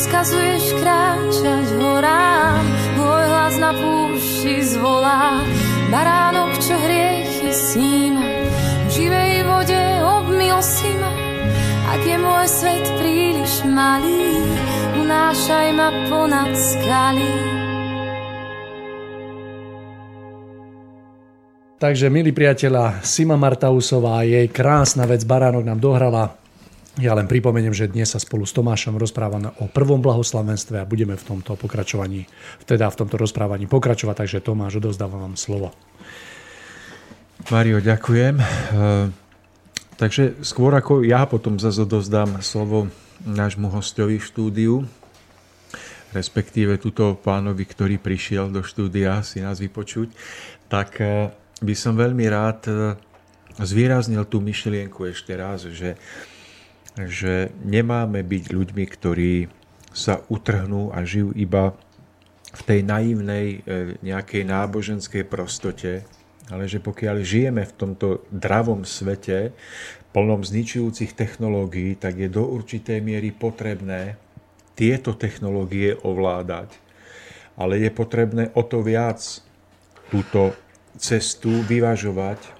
[0.00, 2.64] rozkazuješ kráčať horám,
[2.96, 5.44] môj hlas na púšti zvolá,
[5.92, 11.12] baránok, čo hriechy sníma, v živej vode obmil si ma,
[11.92, 14.40] ak je môj svet príliš malý,
[15.04, 17.36] unášaj ma ponad skaly.
[21.76, 26.39] Takže, milí priateľa, Sima Martausová, jej krásna vec Baránok nám dohrala.
[27.00, 31.16] Ja len pripomeniem, že dnes sa spolu s Tomášom rozprávame o prvom blahoslavenstve a budeme
[31.16, 32.28] v tomto pokračovaní,
[32.68, 35.72] teda v tomto rozprávaní pokračovať, takže Tomáš, odovzdávam vám slovo.
[37.48, 38.36] Mario, ďakujem.
[38.36, 38.44] E,
[39.96, 42.92] takže skôr ako ja potom zase odovzdám slovo
[43.24, 44.74] nášmu hostovi v štúdiu,
[46.12, 50.12] respektíve túto pánovi, ktorý prišiel do štúdia si nás vypočuť,
[50.68, 51.32] tak e,
[51.64, 52.72] by som veľmi rád e,
[53.56, 55.96] zvýraznil tú myšlienku ešte raz, že,
[56.98, 59.34] že nemáme byť ľuďmi, ktorí
[59.90, 61.74] sa utrhnú a žijú iba
[62.50, 63.58] v tej naivnej e,
[64.02, 66.02] nejakej náboženskej prostote,
[66.50, 69.54] ale že pokiaľ žijeme v tomto dravom svete,
[70.10, 74.18] plnom zničujúcich technológií, tak je do určitej miery potrebné
[74.74, 76.74] tieto technológie ovládať.
[77.54, 79.22] Ale je potrebné o to viac
[80.10, 80.58] túto
[80.98, 82.59] cestu vyvažovať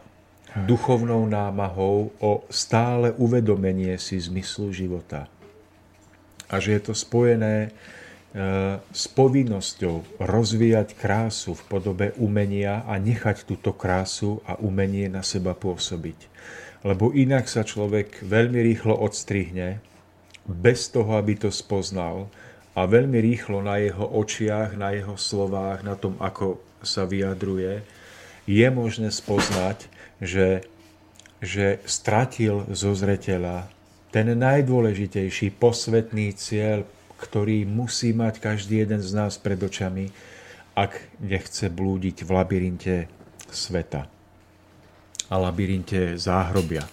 [0.57, 5.31] duchovnou námahou o stále uvedomenie si zmyslu života.
[6.51, 7.71] A že je to spojené e,
[8.83, 15.55] s povinnosťou rozvíjať krásu v podobe umenia a nechať túto krásu a umenie na seba
[15.55, 16.27] pôsobiť.
[16.83, 19.79] Lebo inak sa človek veľmi rýchlo odstrihne,
[20.51, 22.27] bez toho, aby to spoznal
[22.75, 27.85] a veľmi rýchlo na jeho očiach, na jeho slovách, na tom, ako sa vyjadruje,
[28.49, 29.87] je možné spoznať,
[30.21, 30.65] že,
[31.41, 33.67] že stratil zo zreteľa
[34.11, 36.85] ten najdôležitejší posvetný cieľ,
[37.17, 40.11] ktorý musí mať každý jeden z nás pred očami,
[40.75, 42.97] ak nechce blúdiť v labyrinte
[43.51, 44.11] sveta
[45.31, 46.83] a labyrinte záhrobia.
[46.83, 46.91] E,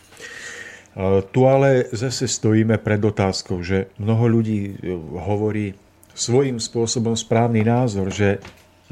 [1.33, 4.77] tu ale zase stojíme pred otázkou, že mnoho ľudí
[5.17, 5.73] hovorí
[6.13, 8.41] svojím spôsobom správny názor, že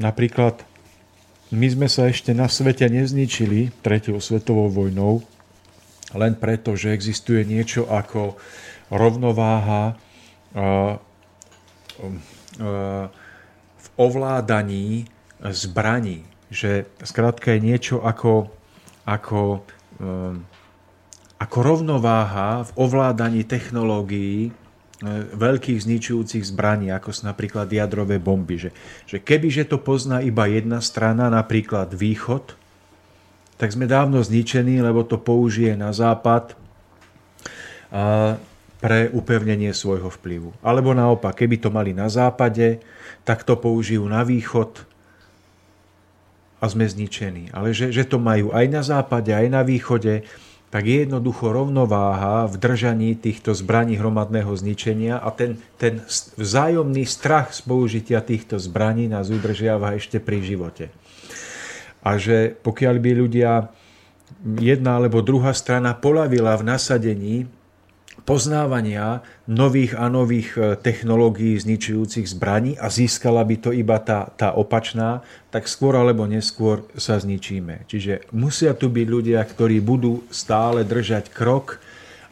[0.02, 0.65] napríklad
[1.54, 5.22] my sme sa ešte na svete nezničili tretou svetovou vojnou,
[6.14, 8.34] len preto, že existuje niečo ako
[8.90, 9.94] rovnováha
[13.76, 15.06] v ovládaní
[15.42, 16.26] zbraní.
[16.50, 18.50] Že skrátka je niečo ako,
[19.06, 19.66] ako,
[21.38, 24.54] ako rovnováha v ovládaní technológií,
[25.36, 28.56] veľkých zničujúcich zbraní, ako sú napríklad jadrové bomby.
[28.56, 28.70] Že,
[29.04, 32.56] že kebyže to pozná iba jedna strana, napríklad východ,
[33.56, 36.56] tak sme dávno zničení, lebo to použije na západ
[37.92, 38.36] a
[38.76, 40.52] pre upevnenie svojho vplyvu.
[40.60, 42.78] Alebo naopak, keby to mali na západe,
[43.24, 44.84] tak to použijú na východ
[46.60, 47.50] a sme zničení.
[47.56, 50.28] Ale že, že to majú aj na západe, aj na východe,
[50.70, 56.02] tak je jednoducho rovnováha v držaní týchto zbraní hromadného zničenia a ten, ten
[56.36, 60.90] vzájomný strach z použitia týchto zbraní nás udržiava ešte pri živote.
[62.02, 63.52] A že pokiaľ by ľudia
[64.58, 67.36] jedna alebo druhá strana polavila v nasadení
[68.26, 74.50] poznávania nových a nových e, technológií zničujúcich zbraní a získala by to iba tá, tá
[74.50, 75.22] opačná,
[75.54, 77.86] tak skôr alebo neskôr sa zničíme.
[77.86, 81.78] Čiže musia tu byť ľudia, ktorí budú stále držať krok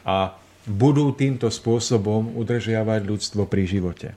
[0.03, 0.34] a
[0.66, 4.09] budú týmto spôsobom udržiavať ľudstvo pri živote.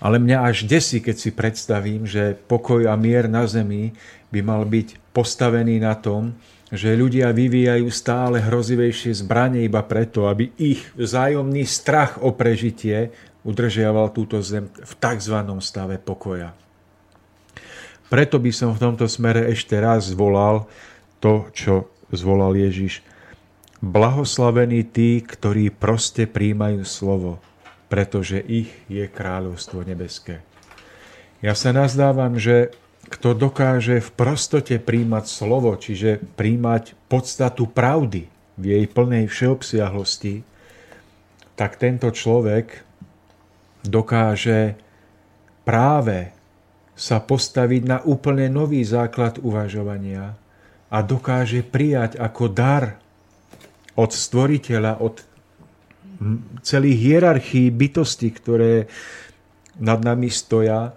[0.00, 3.92] Ale mňa až desí, keď si predstavím, že pokoj a mier na zemi
[4.32, 6.32] by mal byť postavený na tom,
[6.70, 13.10] že ľudia vyvíjajú stále hrozivejšie zbranie iba preto, aby ich vzájomný strach o prežitie
[13.42, 15.36] udržiaval túto zem v tzv.
[15.58, 16.54] stave pokoja.
[18.10, 20.66] Preto by som v tomto smere ešte raz zvolal
[21.22, 23.02] to, čo zvolal Ježiš.
[23.80, 27.38] Blahoslavení tí, ktorí proste príjmajú slovo,
[27.86, 30.42] pretože ich je kráľovstvo nebeské.
[31.40, 32.74] Ja sa nazdávam, že
[33.10, 40.46] kto dokáže v prostote príjmať slovo, čiže príjmať podstatu pravdy v jej plnej všeobsiahlosti,
[41.58, 42.86] tak tento človek
[43.82, 44.78] dokáže
[45.66, 46.30] práve
[46.94, 50.38] sa postaviť na úplne nový základ uvažovania
[50.92, 53.00] a dokáže prijať ako dar
[53.98, 55.24] od stvoriteľa, od
[56.60, 58.72] celých hierarchií bytosti, ktoré
[59.80, 60.92] nad nami stoja,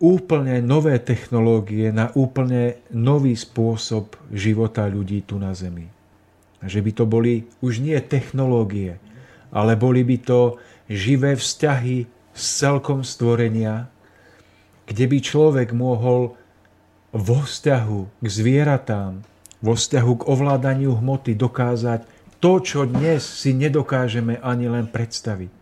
[0.00, 5.92] úplne nové technológie na úplne nový spôsob života ľudí tu na Zemi.
[6.64, 8.96] Že by to boli už nie technológie,
[9.52, 10.56] ale boli by to
[10.88, 13.92] živé vzťahy s celkom stvorenia,
[14.88, 16.34] kde by človek mohol
[17.12, 19.20] vo vzťahu k zvieratám,
[19.60, 22.08] vo vzťahu k ovládaniu hmoty dokázať
[22.40, 25.59] to, čo dnes si nedokážeme ani len predstaviť.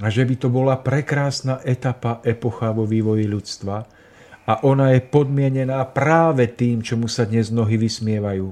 [0.00, 3.76] A že by to bola prekrásna etapa, epocha vo vývoji ľudstva
[4.48, 8.48] a ona je podmienená práve tým, čomu sa dnes mnohí vysmievajú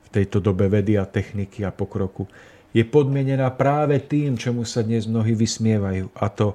[0.00, 2.30] v tejto dobe vedy a techniky a pokroku.
[2.70, 6.54] Je podmienená práve tým, čomu sa dnes mnohí vysmievajú a to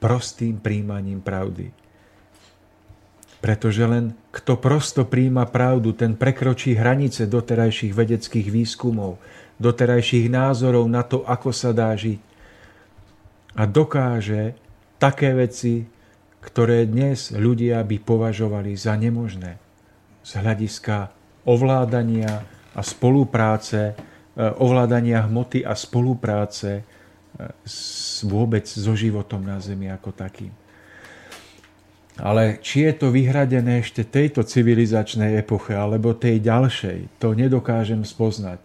[0.00, 1.83] prostým príjmaním pravdy.
[3.44, 9.20] Pretože len kto prosto príjma pravdu, ten prekročí hranice doterajších vedeckých výskumov,
[9.60, 12.16] doterajších názorov na to, ako sa dá žiť.
[13.60, 14.56] A dokáže
[14.96, 15.84] také veci,
[16.40, 19.60] ktoré dnes ľudia by považovali za nemožné.
[20.24, 21.12] Z hľadiska
[21.44, 23.94] ovládania a spolupráce, e,
[24.40, 26.82] ovládania hmoty a spolupráce e,
[28.24, 30.63] vôbec so životom na Zemi ako takým.
[32.14, 38.62] Ale či je to vyhradené ešte tejto civilizačnej epoche alebo tej ďalšej, to nedokážem spoznať.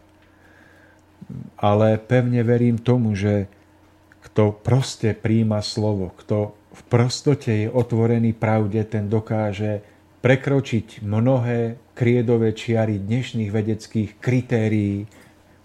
[1.58, 3.50] Ale pevne verím tomu, že
[4.30, 9.82] kto proste príjma slovo, kto v prostote je otvorený pravde, ten dokáže
[10.22, 15.10] prekročiť mnohé kriedové čiary dnešných vedeckých kritérií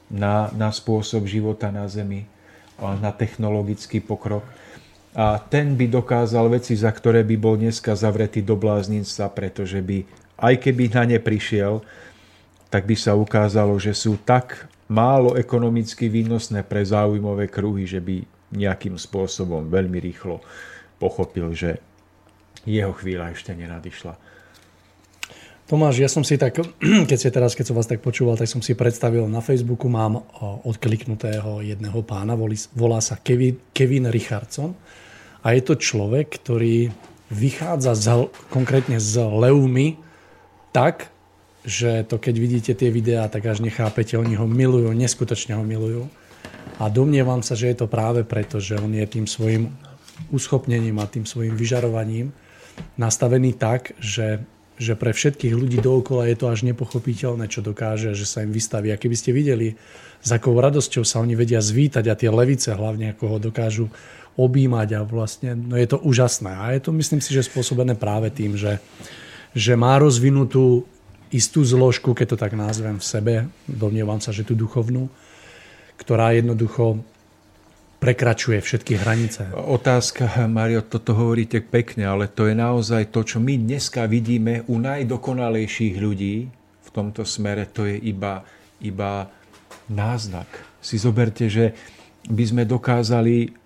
[0.08, 2.24] na, na spôsob života na Zemi
[2.80, 4.42] na technologický pokrok
[5.14, 10.02] a ten by dokázal veci, za ktoré by bol dneska zavretý do bláznictva, pretože by,
[10.42, 11.86] aj keby na ne prišiel,
[12.66, 18.26] tak by sa ukázalo, že sú tak málo ekonomicky výnosné pre záujmové kruhy, že by
[18.58, 20.42] nejakým spôsobom veľmi rýchlo
[20.98, 21.78] pochopil, že
[22.66, 24.18] jeho chvíľa ešte nenadišla.
[25.64, 26.58] Tomáš, ja som si tak,
[27.10, 30.26] keď si teraz, keď som vás tak počúval, tak som si predstavil na Facebooku, mám
[30.66, 32.34] odkliknutého jedného pána,
[32.74, 34.74] volá sa Kevin, Kevin Richardson
[35.44, 36.88] a je to človek, ktorý
[37.28, 38.06] vychádza z,
[38.48, 40.00] konkrétne z Leumy
[40.72, 41.12] tak,
[41.64, 46.08] že to keď vidíte tie videá, tak až nechápete, oni ho milujú, neskutočne ho milujú.
[46.80, 49.70] A domnievam sa, že je to práve preto, že on je tým svojim
[50.32, 52.32] uschopnením a tým svojim vyžarovaním
[52.98, 54.42] nastavený tak, že,
[54.78, 58.90] že pre všetkých ľudí dookola je to až nepochopiteľné, čo dokáže, že sa im vystaví.
[58.90, 59.78] A keby ste videli,
[60.24, 63.86] s akou radosťou sa oni vedia zvítať a tie levice hlavne, ako ho dokážu
[64.34, 66.50] objímať a vlastne no je to úžasné.
[66.50, 68.82] A je to myslím si, že spôsobené práve tým, že,
[69.54, 70.86] že má rozvinutú
[71.34, 73.34] istú zložku, keď to tak nazvem v sebe,
[73.66, 75.10] domnievam sa, že tú duchovnú,
[75.98, 77.02] ktorá jednoducho
[77.98, 79.48] prekračuje všetky hranice.
[79.56, 84.76] Otázka, Mario, toto hovoríte pekne, ale to je naozaj to, čo my dneska vidíme u
[84.76, 86.36] najdokonalejších ľudí
[86.84, 88.44] v tomto smere, to je iba,
[88.84, 89.32] iba
[89.88, 90.46] náznak.
[90.84, 91.72] Si zoberte, že
[92.28, 93.63] by sme dokázali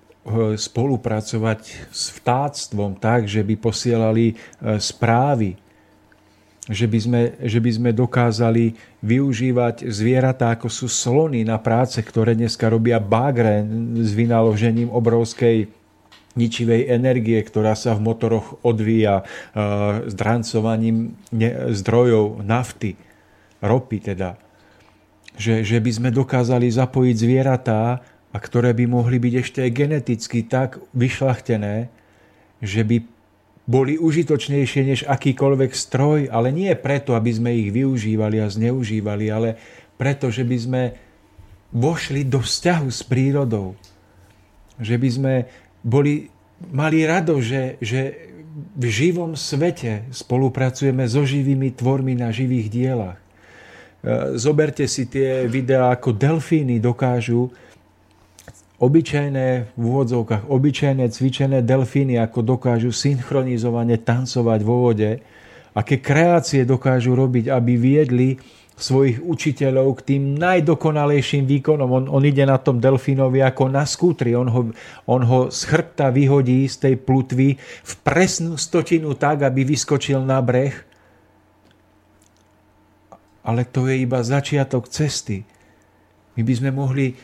[0.57, 1.61] spolupracovať
[1.93, 5.57] s vtáctvom tak, že by posielali eh, správy,
[6.69, 12.37] že by, sme, že by sme dokázali využívať zvieratá, ako sú slony na práce, ktoré
[12.37, 13.65] dneska robia bagre
[14.05, 15.73] s vynaložením obrovskej
[16.37, 19.25] ničivej energie, ktorá sa v motoroch odvíja
[20.05, 21.17] s eh, drancovaním
[21.73, 22.95] zdrojov nafty,
[23.65, 24.37] ropy teda.
[25.39, 28.03] Že, že by sme dokázali zapojiť zvieratá
[28.33, 31.89] a ktoré by mohli byť ešte aj geneticky tak vyšlachtené,
[32.61, 32.97] že by
[33.69, 39.61] boli užitočnejšie než akýkoľvek stroj, ale nie preto, aby sme ich využívali a zneužívali, ale
[40.01, 40.83] preto, že by sme
[41.69, 43.77] vošli do vzťahu s prírodou.
[44.81, 45.35] Že by sme
[45.85, 46.33] boli,
[46.73, 48.33] mali rado, že, že
[48.73, 53.21] v živom svete spolupracujeme so živými tvormi na živých dielach.
[53.21, 57.53] E, zoberte si tie videá, ako delfíny dokážu
[58.79, 65.19] obyčajné, v úvodzovkách, obyčajné cvičené delfíny, ako dokážu synchronizovane tancovať vo vode,
[65.75, 68.39] aké kreácie dokážu robiť, aby viedli
[68.79, 71.91] svojich učiteľov k tým najdokonalejším výkonom.
[71.91, 74.39] On, on ide na tom delfínovi ako na skútri.
[74.39, 74.71] On ho,
[75.11, 80.39] on ho z chrbta vyhodí z tej plutvy v presnú stotinu tak, aby vyskočil na
[80.39, 80.79] breh.
[83.43, 85.43] Ale to je iba začiatok cesty.
[86.39, 87.19] My by sme mohli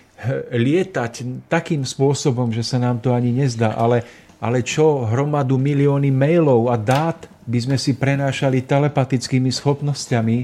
[0.52, 4.05] lietať takým spôsobom, že sa nám to ani nezdá, ale,
[4.40, 10.38] ale čo hromadu milióny mailov a dát by sme si prenášali telepatickými schopnosťami,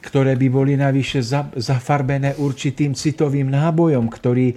[0.00, 1.20] ktoré by boli navyše
[1.58, 4.56] zafarbené určitým citovým nábojom, ktorý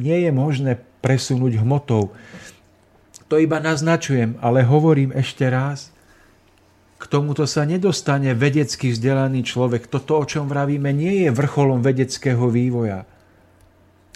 [0.00, 2.10] nie je možné presunúť hmotou.
[3.30, 5.94] To iba naznačujem, ale hovorím ešte raz,
[7.00, 9.88] k tomuto sa nedostane vedecky vzdelaný človek.
[9.88, 13.08] Toto, o čom vravíme, nie je vrcholom vedeckého vývoja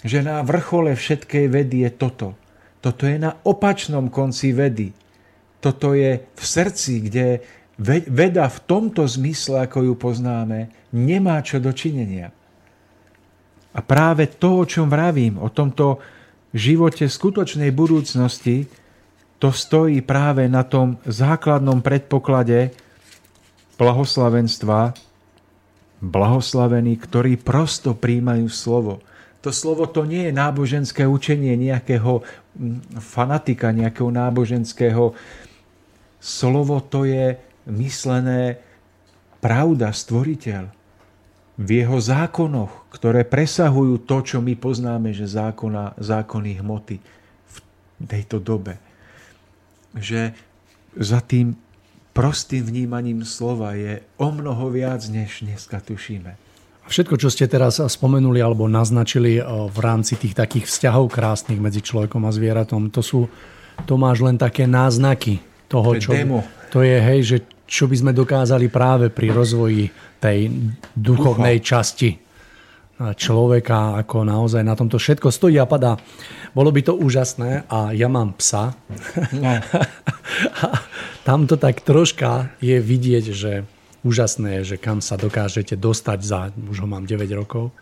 [0.05, 2.37] že na vrchole všetkej vedy je toto.
[2.77, 4.93] Toto je na opačnom konci vedy.
[5.57, 7.41] Toto je v srdci, kde,
[8.05, 12.29] veda v tomto zmysle, ako ju poznáme, nemá čo dočinenia.
[13.73, 15.97] A práve to, o čom vravím, o tomto
[16.53, 18.69] živote skutočnej budúcnosti,
[19.41, 22.71] to stojí práve na tom základnom predpoklade
[23.75, 24.95] blahoslavenstva,
[25.99, 29.03] blahoslavení, ktorí prosto príjmajú slovo.
[29.45, 32.25] To slovo to nie je náboženské učenie nejakého
[32.57, 35.13] mm, fanatika, nejakého náboženského.
[36.17, 37.37] Slovo to je
[37.69, 38.57] myslené
[39.37, 40.73] pravda, stvoriteľ.
[41.61, 46.97] V jeho zákonoch, ktoré presahujú to, čo my poznáme, že zákona, zákony hmoty
[47.45, 47.57] v
[48.01, 48.81] tejto dobe.
[49.93, 50.33] Že
[50.97, 51.53] za tým
[52.17, 56.44] prostým vnímaním slova je o mnoho viac, než dneska tušíme.
[56.85, 61.81] Všetko, čo ste teraz spomenuli alebo naznačili eh, v rámci tých takých vzťahov krásnych medzi
[61.81, 63.25] človekom a zvieratom, to sú,
[63.89, 66.13] to máš len také náznaky toho, čo...
[66.13, 66.45] Demo.
[66.73, 69.89] To je, hej, že čo by sme dokázali práve pri rozvoji
[70.21, 70.53] tej
[70.93, 71.67] duchovnej Ducha.
[71.81, 72.25] časti
[72.95, 75.99] človeka, ako naozaj na tomto všetko stojí a padá.
[76.55, 78.71] Bolo by to úžasné a ja mám psa.
[79.35, 79.59] No.
[81.27, 83.67] tam to tak troška je vidieť, že
[84.05, 87.73] úžasné že kam sa dokážete dostať za, už ho mám 9 rokov,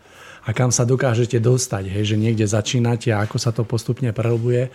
[0.44, 4.68] a kam sa dokážete dostať, hej, že niekde začínate a ako sa to postupne prehlbuje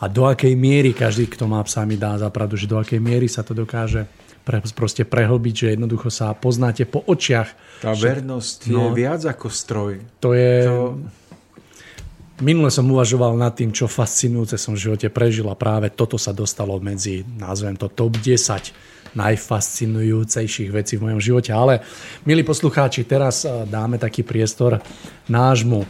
[0.00, 3.26] a do akej miery každý, kto má psa, mi dá zapravdu, že do akej miery
[3.26, 4.06] sa to dokáže
[4.46, 7.48] pre, proste prehlbiť, že jednoducho sa poznáte po očiach.
[7.84, 9.92] Tá že, vernosť no, je viac ako stroj.
[10.24, 10.52] To je...
[10.64, 10.96] To...
[12.40, 16.32] Minule som uvažoval nad tým, čo fascinujúce som v živote prežil a práve toto sa
[16.32, 21.50] dostalo medzi, nazvem to, top 10 najfascinujúcejších vecí v mojom živote.
[21.50, 21.82] Ale,
[22.26, 24.78] milí poslucháči, teraz eh, dáme taký priestor
[25.30, 25.86] nášmu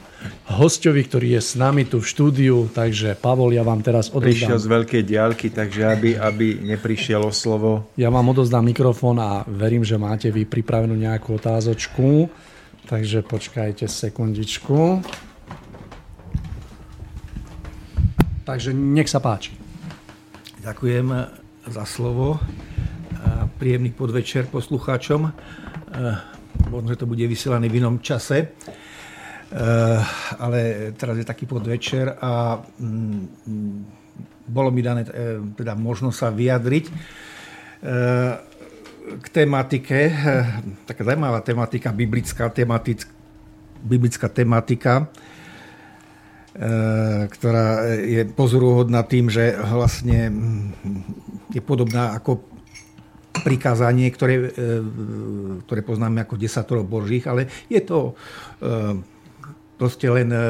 [0.52, 2.68] hostovi, ktorý je s nami tu v štúdiu.
[2.68, 4.52] Takže, Pavol, ja vám teraz odozdám...
[4.52, 7.88] Prišiel z veľkej diálky, takže aby, aby neprišiel o slovo.
[7.96, 12.28] Ja vám odozdám mikrofón a verím, že máte vy pripravenú nejakú otázočku.
[12.84, 15.00] Takže počkajte sekundičku.
[18.44, 19.54] Takže nech sa páči.
[20.60, 21.06] Ďakujem
[21.70, 22.42] za slovo
[23.60, 25.28] príjemný podvečer poslucháčom.
[25.28, 26.16] Eh,
[26.72, 28.50] možno, že to bude vysielané v inom čase, eh,
[30.38, 33.22] ale teraz je taký podvečer a mm,
[34.48, 36.86] bolo mi dané eh, teda možnosť sa vyjadriť
[39.10, 40.12] k tematike,
[40.84, 43.08] taká zaujímavá tematika, biblická, tematic,
[43.80, 45.08] biblická tematika,
[47.24, 52.49] ktorá je pozoruhodná tým, že vlastne mm, je podobná ako
[53.40, 54.72] prikázanie, ktoré, e,
[55.66, 58.12] ktoré poznáme ako desatoro božích, ale je to
[58.60, 58.92] e,
[59.80, 60.44] proste len, e,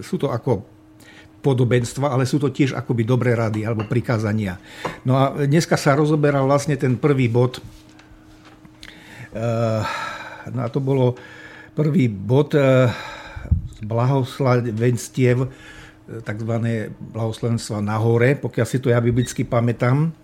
[0.00, 0.64] sú to ako
[1.42, 4.62] podobenstva, ale sú to tiež akoby dobré rady alebo prikázania.
[5.02, 7.58] No a dneska sa rozoberal vlastne ten prvý bod.
[10.46, 11.18] No a to bolo
[11.74, 12.54] prvý bod
[13.82, 15.50] blahoslavenstiev,
[16.22, 20.14] takzvané blahoslavenstva nahore, pokiaľ si to ja biblicky pamätám.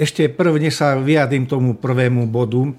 [0.00, 2.72] Ešte prvne sa vyjadím tomu prvému bodu,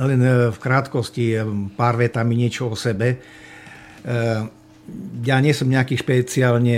[0.00, 1.44] len e, v krátkosti e,
[1.76, 3.08] pár vetami niečo o sebe.
[3.12, 3.16] E,
[5.24, 6.76] ja nie som nejaký špeciálne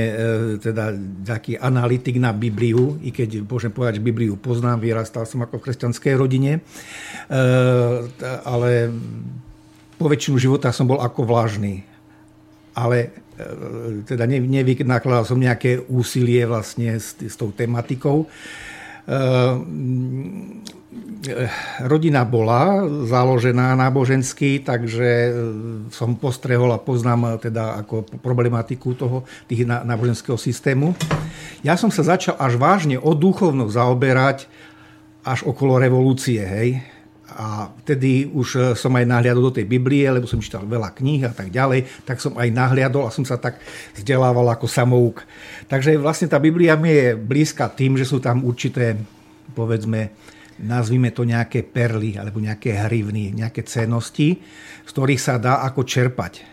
[0.62, 0.94] teda
[1.27, 5.64] taký analytik na Bibliu, i keď môžem povedať, že Bibliu poznám, vyrastal som ako v
[5.66, 6.62] kresťanskej rodine,
[8.47, 8.94] ale
[9.98, 11.82] po väčšinu života som bol ako vlažný.
[12.78, 13.10] Ale
[14.06, 18.31] teda nevynakladal som nejaké úsilie vlastne s, s tou tematikou.
[19.07, 20.66] Ehm,
[21.87, 25.31] rodina bola založená nábožensky, takže e,
[25.91, 30.95] som postrehol a poznám teda ako problematiku toho tých náboženského systému.
[31.66, 34.47] Ja som sa začal až vážne o duchovno zaoberať
[35.27, 36.83] až okolo revolúcie, hej.
[37.27, 41.27] A vtedy už e, som aj nahliadol do tej Biblie, lebo som čítal veľa kníh
[41.27, 43.59] a tak ďalej, tak som aj nahliadol a som sa tak
[43.98, 45.27] vzdelával ako samouk.
[45.66, 48.94] Takže vlastne tá Biblia mi je blízka tým, že sú tam určité,
[49.59, 50.15] povedzme,
[50.62, 54.39] nazvime to nejaké perly alebo nejaké hrivny, nejaké cenosti,
[54.86, 56.47] z ktorých sa dá ako čerpať.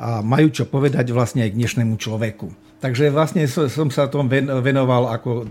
[0.00, 2.50] A majú čo povedať vlastne aj k dnešnému človeku.
[2.80, 4.26] Takže vlastne som sa tom
[4.64, 5.44] venoval ako,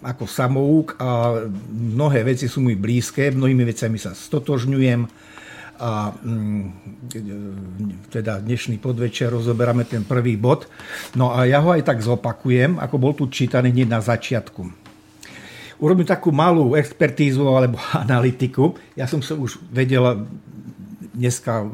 [0.00, 5.00] ako samouk a mnohé veci sú mi blízke, mnohými vecami sa stotožňujem
[5.74, 6.64] a mm,
[8.08, 10.70] teda dnešný podvečer rozoberáme ten prvý bod.
[11.18, 14.62] No a ja ho aj tak zopakujem, ako bol tu čítaný hneď na začiatku.
[15.82, 18.78] Urobím takú malú expertízu alebo analytiku.
[18.94, 20.24] Ja som sa už vedel
[21.14, 21.66] dneska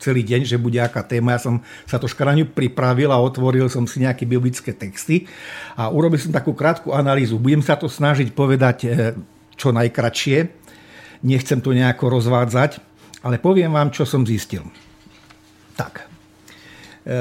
[0.00, 1.36] celý deň, že bude aká téma.
[1.36, 5.28] Ja som sa troška na ňu pripravil a otvoril som si nejaké biblické texty
[5.76, 7.36] a urobil som takú krátku analýzu.
[7.36, 8.88] Budem sa to snažiť povedať e,
[9.54, 10.38] čo najkračšie.
[11.20, 12.80] Nechcem to nejako rozvádzať,
[13.28, 14.64] ale poviem vám, čo som zistil.
[15.76, 16.08] Tak.
[17.04, 17.16] E,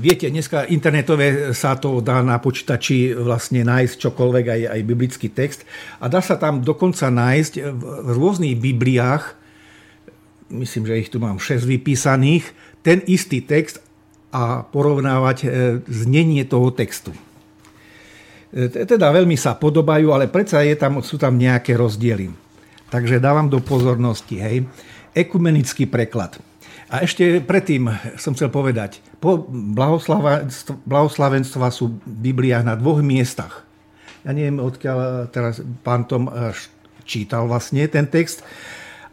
[0.00, 5.68] viete, dneska internetové sa to dá na počítači vlastne nájsť čokoľvek, aj, aj biblický text.
[6.00, 9.37] A dá sa tam dokonca nájsť v rôznych bibliách
[10.50, 12.44] myslím, že ich tu mám 6 vypísaných,
[12.82, 13.80] ten istý text
[14.32, 15.48] a porovnávať e,
[15.88, 17.12] znenie toho textu.
[18.52, 22.32] E, teda veľmi sa podobajú, ale predsa je tam, sú tam nejaké rozdiely.
[22.88, 24.64] Takže dávam do pozornosti, hej,
[25.12, 26.40] ekumenický preklad.
[26.88, 29.44] A ešte predtým som chcel povedať, po
[30.88, 33.68] blahoslavenstva sú v Bibliách na dvoch miestach.
[34.24, 36.56] Ja neviem, odkiaľ teraz pán Tom e,
[37.04, 38.40] čítal vlastne ten text,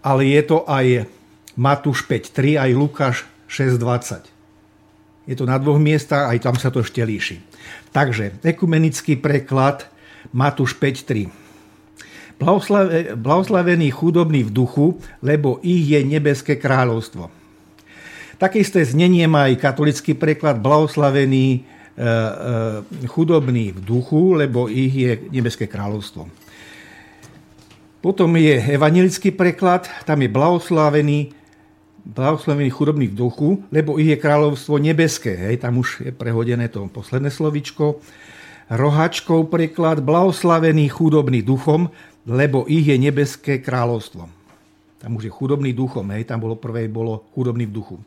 [0.03, 1.07] ale je to aj
[1.55, 3.17] Matúš 5.3 aj Lukáš
[3.47, 4.27] 6.20.
[5.25, 7.41] Je to na dvoch miestach, aj tam sa to ešte líši.
[7.95, 9.87] Takže ekumenický preklad
[10.35, 11.31] Matúš 5.3.
[13.15, 17.31] Blahoslavený chudobný v duchu, lebo ich je nebeské kráľovstvo.
[18.35, 24.91] Také isté znenie má aj katolický preklad blahoslavený e, e, chudobný v duchu, lebo ich
[24.91, 26.27] je nebeské kráľovstvo.
[28.03, 31.44] Potom je evangelický preklad, tam je blahoslavený
[32.05, 35.33] blahoslavení chudobní v duchu, lebo ich je kráľovstvo nebeské.
[35.33, 37.99] Hej, tam už je prehodené to posledné slovičko.
[38.69, 41.89] Rohačkov preklad, blahoslavený chudobný duchom,
[42.25, 44.29] lebo ich je nebeské kráľovstvo.
[45.01, 47.97] Tam už je chudobný duchom, hej, tam bolo prvé, bolo chudobný v duchu.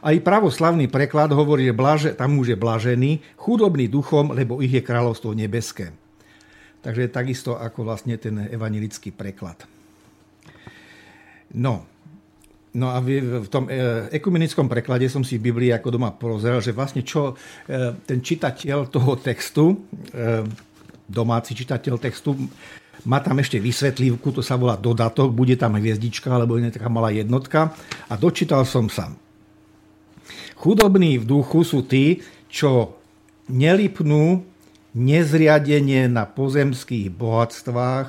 [0.00, 4.80] Aj pravoslavný preklad hovorí, že blaže, tam už je blažený, chudobný duchom, lebo ich je
[4.80, 5.92] kráľovstvo nebeské.
[6.80, 9.68] Takže takisto ako vlastne ten evanilický preklad.
[11.52, 11.84] No,
[12.72, 16.72] No a v tom e, ekumenickom preklade som si v Biblii ako doma porozrel, že
[16.72, 17.36] vlastne čo
[17.68, 19.76] e, ten čitateľ toho textu,
[20.08, 20.40] e,
[21.04, 22.32] domáci čitateľ textu,
[23.04, 27.12] má tam ešte vysvetlívku, to sa volá dodatok, bude tam hviezdička, alebo je taká malá
[27.12, 27.76] jednotka.
[28.08, 29.12] A dočítal som sa.
[30.56, 32.96] Chudobní v duchu sú tí, čo
[33.52, 34.46] nelipnú
[34.96, 38.08] nezriadenie na pozemských bohatstvách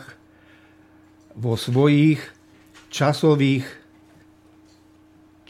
[1.36, 2.22] vo svojich
[2.94, 3.83] časových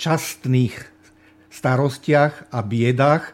[0.03, 0.75] častných
[1.47, 3.31] starostiach a biedách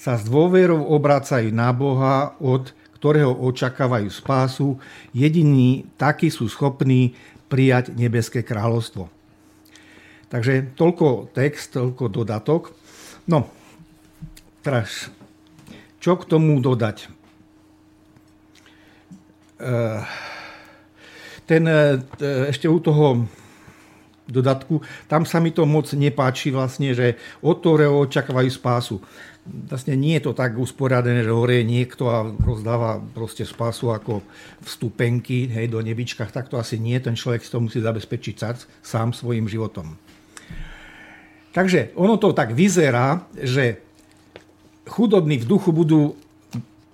[0.00, 4.80] sa s dôverou obracajú na Boha, od ktorého očakávajú spásu.
[5.12, 7.12] Jediní takí sú schopní
[7.52, 9.12] prijať nebeské kráľovstvo.
[10.32, 12.72] Takže toľko text, toľko dodatok.
[13.28, 13.48] No,
[14.64, 15.12] teraz,
[16.00, 17.08] čo k tomu dodať?
[19.58, 20.02] Eh,
[21.48, 21.98] ten, eh,
[22.48, 23.26] ešte u toho
[24.28, 28.96] dodatku, tam sa mi to moc nepáči vlastne, že od ktorého očakávajú spásu.
[29.48, 34.20] Vlastne nie je to tak usporiadené, že hore je niekto a rozdáva proste spásu ako
[34.60, 37.00] vstupenky hej, do nebičkách, tak to asi nie.
[37.00, 38.36] Ten človek si to musí zabezpečiť
[38.84, 39.96] sám svojim životom.
[41.56, 43.80] Takže ono to tak vyzerá, že
[44.84, 46.12] chudobní v duchu budú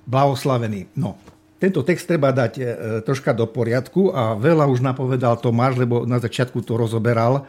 [0.06, 0.86] blahoslavení.
[0.94, 1.19] No,
[1.62, 2.62] tento text treba dať e,
[3.06, 7.47] troška do poriadku a veľa už napovedal Tomáš, lebo na začiatku to rozoberal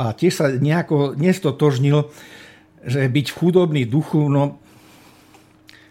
[0.00, 2.08] a tiež sa nejako nestotožnil,
[2.82, 4.58] že byť chudobný duchu, no,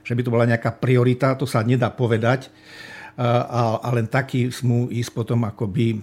[0.02, 2.50] že by to bola nejaká priorita, to sa nedá povedať
[3.16, 6.02] a, a len taký smú ísť potom akoby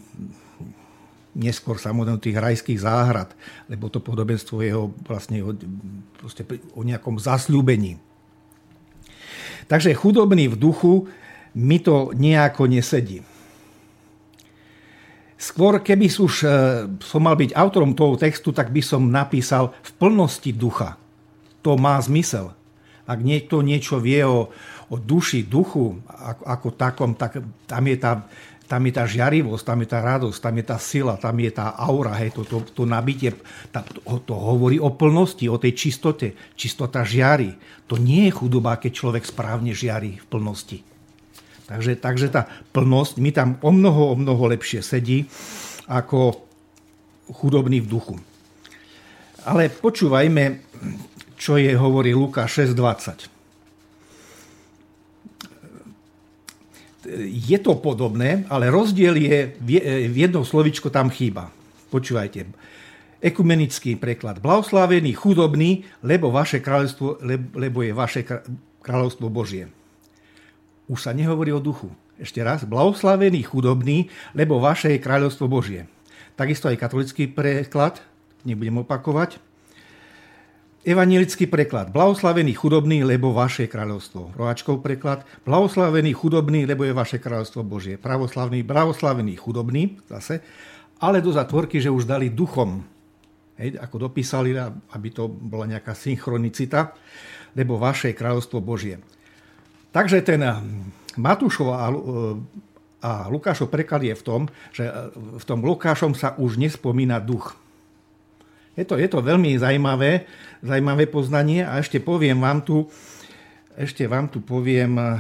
[1.39, 3.31] neskôr samozrejme tých rajských záhrad,
[3.71, 5.55] lebo to podobenstvo jeho vlastne o,
[6.75, 8.01] o nejakom zasľúbení.
[9.69, 11.07] Takže chudobný v duchu
[11.59, 13.27] mi to nejako nesedí.
[15.39, 16.47] Skôr, keby už e,
[16.99, 20.99] som mal byť autorom toho textu, tak by som napísal v plnosti ducha.
[21.63, 22.55] To má zmysel.
[23.07, 24.51] Ak niekto niečo vie o,
[24.91, 27.39] o duši, duchu ako, ako takom, tak
[27.71, 28.27] tam je, tá,
[28.67, 31.71] tam je tá žiarivosť, tam je tá radosť, tam je tá sila, tam je tá
[31.71, 33.31] aura, hej, to, to, to nabitie,
[33.71, 36.35] tá, to, to hovorí o plnosti, o tej čistote.
[36.59, 37.55] Čistota žiari.
[37.87, 40.98] To nie je chudoba, keď človek správne žiari v plnosti.
[41.69, 45.29] Takže, takže tá plnosť mi tam o mnoho, o mnoho lepšie sedí
[45.85, 46.41] ako
[47.29, 48.17] chudobný v duchu.
[49.45, 50.65] Ale počúvajme,
[51.37, 53.29] čo je hovorí Luka 6.20.
[57.29, 59.57] Je to podobné, ale rozdiel je,
[60.09, 61.49] v jednom slovičko tam chýba.
[61.89, 62.45] Počúvajte.
[63.21, 64.41] Ekumenický preklad.
[64.45, 67.25] Blahoslavený, chudobný, lebo, vaše kráľovstvo,
[67.57, 68.25] lebo je vaše
[68.85, 69.73] kráľovstvo Božie.
[70.89, 71.93] Už sa nehovorí o duchu.
[72.17, 75.87] Ešte raz, blahoslavený chudobný, lebo vaše je kráľovstvo Božie.
[76.35, 78.01] Takisto aj katolický preklad,
[78.43, 79.39] nebudem opakovať.
[80.89, 81.93] Evangelický preklad.
[81.93, 84.33] Blahoslavený chudobný, lebo vaše kráľovstvo.
[84.33, 85.29] Rohačkov preklad.
[85.45, 88.01] Blahoslavený chudobný, lebo je vaše kráľovstvo Božie.
[88.01, 90.41] Pravoslavný, blahoslavený chudobný, zase.
[91.05, 92.81] Ale do zatvorky, že už dali duchom.
[93.61, 94.57] Hej, ako dopísali,
[94.95, 96.95] aby to bola nejaká synchronicita,
[97.53, 99.03] lebo vaše kráľovstvo Božie.
[99.93, 100.45] Takže ten
[101.19, 101.89] Matúšov a,
[103.03, 107.59] a Lukášov preklad je v tom, že v tom Lukášom sa už nespomína duch.
[108.79, 110.31] Je to, je to veľmi zaujímavé,
[110.63, 112.87] zaujímavé poznanie a ešte poviem vám tu,
[113.75, 115.19] ešte vám tu poviem eh,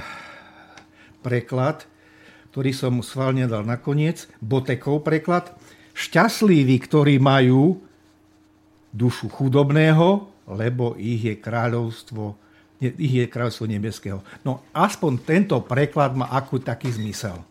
[1.26, 1.82] preklad,
[2.54, 5.50] ktorý som schválne dal nakoniec, Botekov preklad.
[5.98, 7.82] Šťastliví, ktorí majú
[8.94, 12.38] dušu chudobného, lebo ich je kráľovstvo,
[12.78, 14.22] ich je kráľovstvo nebeského.
[14.46, 17.42] No aspoň tento preklad má akú taký zmysel.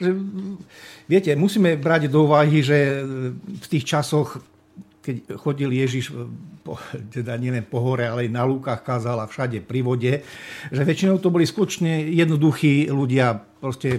[0.00, 0.10] Že,
[1.06, 3.04] viete, musíme brať do úvahy, že
[3.46, 4.40] v tých časoch
[5.02, 6.14] keď chodil Ježiš
[6.62, 6.78] po,
[7.14, 10.22] teda nielen po hore, ale aj na lúkach kázal a všade pri vode,
[10.70, 13.98] že väčšinou to boli skutočne jednoduchí ľudia, proste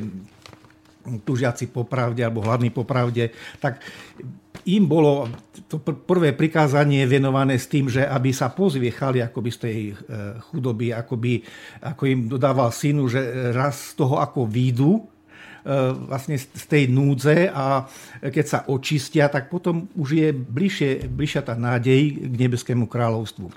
[1.03, 3.83] tužiaci po pravde alebo hladní po pravde, tak
[4.69, 5.27] im bolo
[5.67, 9.93] to prvé prikázanie venované s tým, že aby sa pozviechali akoby z tej e,
[10.49, 11.43] chudoby, akoby,
[11.83, 15.03] ako im dodával synu, že raz z toho ako výjdu,
[15.63, 17.87] E, vlastne z tej núdze a
[18.19, 23.47] keď sa očistia, tak potom už je bližšie, bližšia tá nádej k nebeskému kráľovstvu.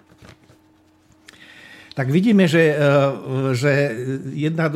[1.98, 2.86] Tak vidíme, že, e,
[3.58, 3.72] že
[4.38, 4.70] jedna,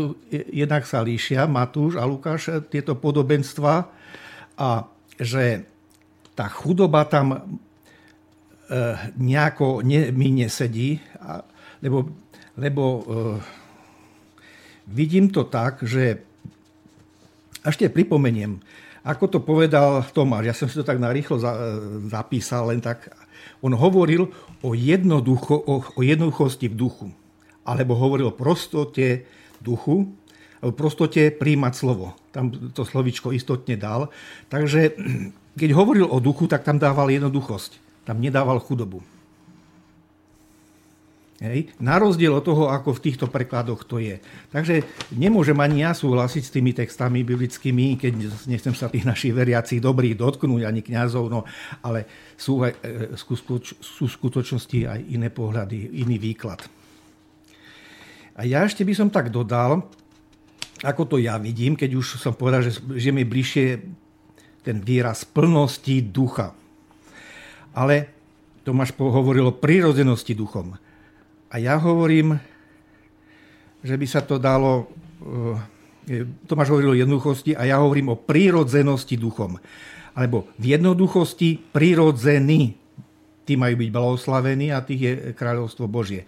[0.51, 3.87] jednak sa líšia Matúš a Lukáš e, tieto podobenstva
[4.59, 5.71] a že
[6.41, 7.61] tá chudoba tam
[9.21, 10.97] nejako ne, mi nesedí,
[11.85, 12.17] lebo,
[12.57, 13.05] lebo
[14.89, 16.25] vidím to tak, že
[17.61, 18.57] ešte pripomeniem,
[19.05, 21.41] ako to povedal Tomáš, ja som si to tak narýchlo
[22.09, 23.13] zapísal, len tak.
[23.61, 24.29] On hovoril
[24.65, 27.09] o, jednoducho, o, o jednoduchosti v duchu.
[27.65, 29.25] Alebo hovoril o prostote
[29.61, 30.09] duchu,
[30.65, 32.17] o prostote príjmať slovo.
[32.33, 34.09] Tam to slovičko istotne dal.
[34.49, 34.97] Takže
[35.59, 38.05] keď hovoril o duchu, tak tam dával jednoduchosť.
[38.07, 39.03] Tam nedával chudobu.
[41.41, 41.73] Hej.
[41.81, 44.21] Na rozdiel od toho, ako v týchto prekladoch to je.
[44.53, 44.85] Takže
[45.17, 50.21] nemôžem ani ja súhlasiť s tými textami biblickými, keď nechcem sa tých našich veriacich dobrých
[50.21, 51.49] dotknúť, ani kňazov, no,
[51.81, 52.05] ale
[52.37, 53.17] sú, aj, e,
[53.81, 56.61] sú v skutočnosti aj iné pohľady, iný výklad.
[58.37, 59.89] A ja ešte by som tak dodal,
[60.85, 63.81] ako to ja vidím, keď už som povedal, že, mi bližšie
[64.61, 66.53] ten výraz plnosti ducha.
[67.73, 68.11] Ale
[68.61, 70.77] Tomáš hovoril o prírodzenosti duchom.
[71.51, 72.37] A ja hovorím,
[73.81, 74.87] že by sa to dalo...
[76.11, 79.63] Eh, Tomáš hovoril o jednoduchosti a ja hovorím o prírodzenosti duchom.
[80.17, 82.75] Alebo v jednoduchosti prírodzení.
[83.47, 86.27] Tí majú byť blahoslavení a tých je kráľovstvo Božie.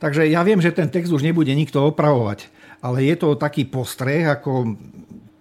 [0.00, 2.52] Takže ja viem, že ten text už nebude nikto opravovať,
[2.84, 4.76] ale je to taký postreh, ako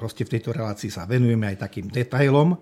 [0.04, 2.60] proste v tejto relácii sa venujeme aj takým detailom,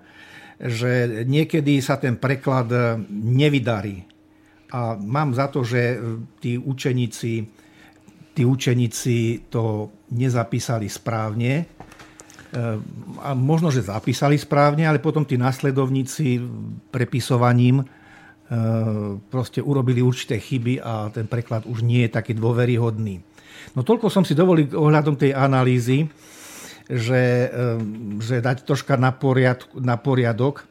[0.61, 2.69] že niekedy sa ten preklad
[3.09, 4.11] nevydarí
[4.71, 5.95] a mám za to, že e,
[6.39, 7.33] tí učeníci,
[8.31, 11.53] tí učeníci to nezapísali správne.
[11.59, 11.63] E,
[13.19, 16.39] a možno, že zapísali správne, ale potom tí následovníci
[16.87, 17.85] prepisovaním e,
[19.27, 23.19] proste urobili určité chyby a ten preklad už nie je taký dôveryhodný.
[23.75, 26.07] No toľko som si dovolil ohľadom tej analýzy,
[26.91, 27.47] že,
[28.19, 30.67] že dať troška na, poriad, na poriadok.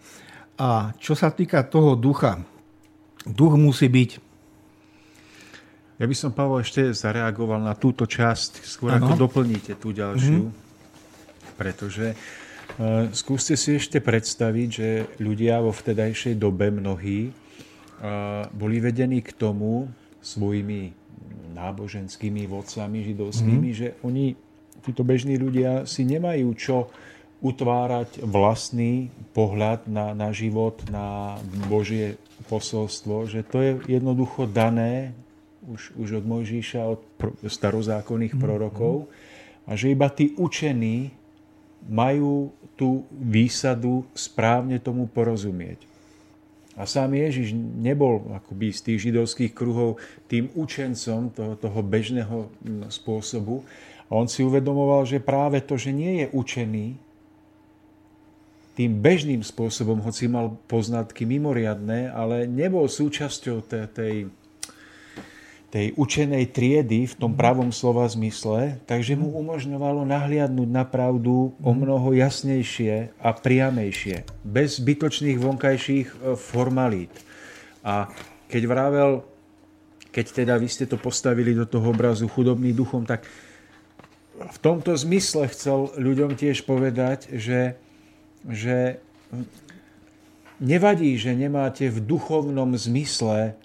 [0.60, 2.44] A čo sa týka toho ducha,
[3.24, 4.10] duch musí byť.
[6.01, 9.09] Ja by som, Pavel, ešte zareagoval na túto časť, skôr ano.
[9.09, 10.48] ako doplníte tú ďalšiu.
[10.48, 11.56] Mm-hmm.
[11.60, 14.88] Pretože uh, skúste si ešte predstaviť, že
[15.20, 19.92] ľudia vo vtedajšej dobe mnohí uh, boli vedení k tomu
[20.24, 20.97] svojimi
[21.52, 23.80] náboženskými vodcami židovskými, mm-hmm.
[23.84, 24.32] že oni,
[24.85, 26.77] títo bežní ľudia, si nemajú čo
[27.40, 31.40] utvárať vlastný pohľad na, na život, na
[31.73, 32.20] Božie
[32.52, 35.16] posolstvo, že to je jednoducho dané
[35.65, 37.01] už, už od Mojžíša, od
[37.44, 38.44] starozákonných mm-hmm.
[38.44, 39.09] prorokov
[39.65, 41.12] a že iba tí učení
[41.89, 45.89] majú tú výsadu správne tomu porozumieť.
[46.81, 50.01] A sám Ježiš nebol akoby z tých židovských kruhov
[50.32, 52.48] tým učencom toho, toho bežného
[52.89, 53.69] spôsobu.
[54.11, 56.99] On si uvedomoval, že práve to, že nie je učený,
[58.74, 64.16] tým bežným spôsobom, hoci mal poznatky mimoriadné, ale nebol súčasťou tej, tej,
[65.69, 71.73] tej učenej triedy v tom pravom slova zmysle, takže mu umožňovalo nahliadnúť na pravdu o
[71.77, 77.12] mnoho jasnejšie a priamejšie, bez zbytočných vonkajších e, formalít.
[77.85, 78.09] A
[78.49, 79.11] keď vravel,
[80.09, 83.28] keď teda vy ste to postavili do toho obrazu chudobný duchom, tak
[84.41, 87.77] v tomto zmysle chcel ľuďom tiež povedať, že,
[88.49, 89.05] že
[90.57, 93.61] nevadí, že nemáte v duchovnom zmysle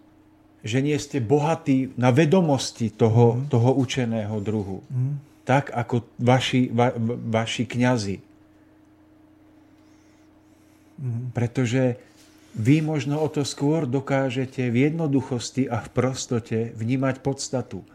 [0.66, 3.54] že nie ste bohatí na vedomosti toho, mm.
[3.54, 4.82] toho učeného druhu.
[4.90, 5.22] Mm.
[5.46, 6.90] Tak ako vaši, va,
[7.30, 8.18] vaši kňazi.
[10.98, 11.30] Mm.
[11.38, 12.02] Pretože
[12.58, 17.86] vy možno o to skôr dokážete v jednoduchosti a v prostote vnímať podstatu.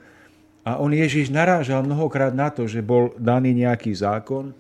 [0.71, 4.55] A on Ježiš narážal mnohokrát na to, že bol daný nejaký zákon,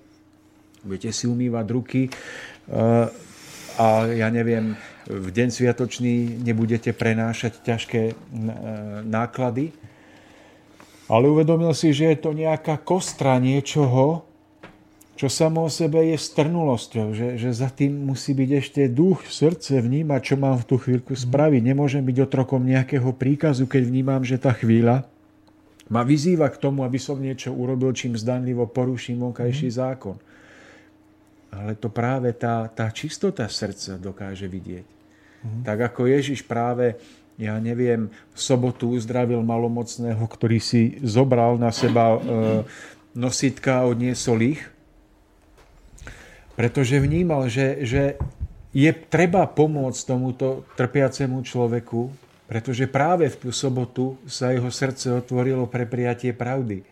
[0.82, 3.30] budete si umývať ruky eh,
[3.78, 4.74] a ja neviem,
[5.08, 8.14] v deň sviatočný nebudete prenášať ťažké e,
[9.08, 9.72] náklady.
[11.10, 14.22] Ale uvedomil si, že je to nejaká kostra niečoho,
[15.18, 19.82] čo samo o sebe je strnulosťou, že, že za tým musí byť ešte duch, srdce,
[19.82, 21.60] vnímať, čo mám v tú chvíľku spraviť.
[21.60, 25.04] Nemôžem byť otrokom nejakého príkazu, keď vnímam, že tá chvíľa
[25.90, 29.76] ma vyzýva k tomu, aby som niečo urobil, čím zdanlivo poruším vonkajší mm.
[29.76, 30.16] zákon.
[31.50, 34.86] Ale to práve tá, tá čistota srdca dokáže vidieť.
[35.42, 35.62] Mm.
[35.66, 36.94] Tak ako Ježiš práve,
[37.34, 42.18] ja neviem, v sobotu uzdravil malomocného, ktorý si zobral na seba e,
[43.18, 44.62] nositka a odniesol ich,
[46.54, 48.02] pretože vnímal, že, že
[48.70, 55.70] je treba pomôcť tomuto trpiacemu človeku, pretože práve v tú sobotu sa jeho srdce otvorilo
[55.70, 56.82] pre prijatie pravdy.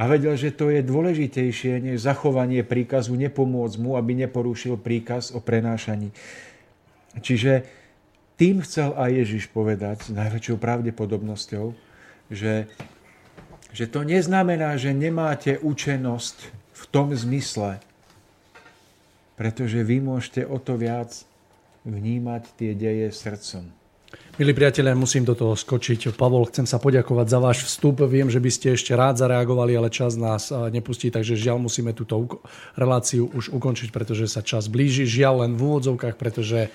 [0.00, 5.44] A vedel, že to je dôležitejšie než zachovanie príkazu nepomôcť mu, aby neporušil príkaz o
[5.44, 6.08] prenášaní.
[7.20, 7.68] Čiže
[8.40, 11.76] tým chcel aj Ježiš povedať s najväčšou pravdepodobnosťou,
[12.32, 12.64] že,
[13.76, 16.36] že to neznamená, že nemáte učenosť
[16.72, 17.76] v tom zmysle,
[19.36, 21.12] pretože vy môžete o to viac
[21.84, 23.83] vnímať tie deje srdcom.
[24.34, 26.10] Milí priatelia, musím do toho skočiť.
[26.18, 28.02] Pavol, chcem sa poďakovať za váš vstup.
[28.02, 32.42] Viem, že by ste ešte rád zareagovali, ale čas nás nepustí, takže žiaľ musíme túto
[32.74, 35.06] reláciu už ukončiť, pretože sa čas blíži.
[35.06, 36.66] Žiaľ len v úvodzovkách, pretože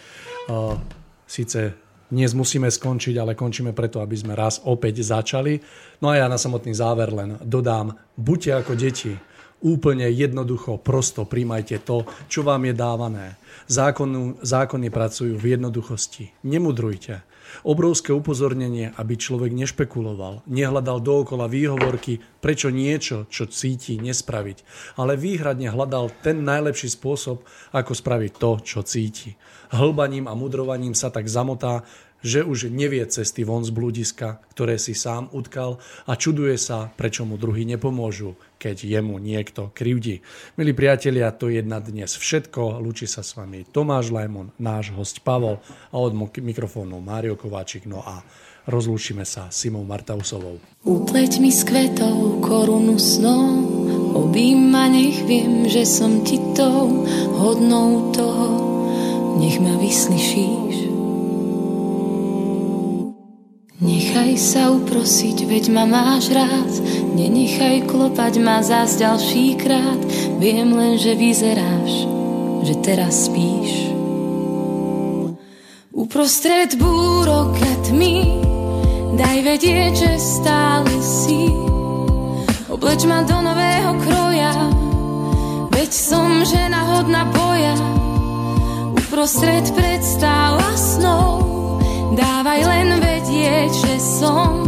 [1.30, 1.78] Síce
[2.10, 5.62] dnes musíme skončiť, ale končíme preto, aby sme raz opäť začali.
[6.02, 9.14] No a ja na samotný záver len dodám, buďte ako deti,
[9.62, 13.38] úplne jednoducho, prosto príjmajte to, čo vám je dávané.
[13.70, 16.34] Zákonu, zákony pracujú v jednoduchosti.
[16.42, 17.29] Nemudrujte.
[17.66, 24.64] Obrovské upozornenie, aby človek nešpekuloval, nehľadal dookola výhovorky, prečo niečo, čo cíti, nespraviť,
[24.96, 27.44] ale výhradne hľadal ten najlepší spôsob,
[27.76, 29.36] ako spraviť to, čo cíti.
[29.70, 31.86] Hlbaním a mudrovaním sa tak zamotá,
[32.20, 37.24] že už nevie cesty von z blúdiska, ktoré si sám utkal a čuduje sa, prečo
[37.24, 40.20] mu druhý nepomôžu, keď jemu niekto krivdí.
[40.60, 42.84] Milí priatelia, to je na dnes všetko.
[42.84, 46.12] Lúči sa s vami Tomáš Lajmon, náš host Pavol a od
[46.44, 47.88] mikrofónu Mário Kováčik.
[47.88, 48.20] No a
[48.68, 50.60] rozlúčime sa Simou Martausovou.
[50.84, 53.64] Upleť mi s kvetou korunu snou,
[54.14, 57.08] objíma nech viem, že som ti tou
[57.40, 58.48] hodnou toho,
[59.40, 60.89] nech ma vyslyšíš.
[63.80, 66.68] Nechaj sa uprosiť, veď ma máš rád,
[67.16, 70.04] nenechaj klopať ma zás ďalší krát,
[70.36, 72.04] viem len, že vyzeráš,
[72.68, 73.96] že teraz spíš.
[75.96, 78.44] Uprostred búrok a tmy,
[79.16, 81.48] daj vedieť, že stále si.
[82.68, 84.56] Obleč ma do nového kroja,
[85.72, 87.80] veď som žena hodná boja,
[88.92, 91.49] uprostred predstav a snov
[92.10, 94.66] Dávaj len vedieť, že som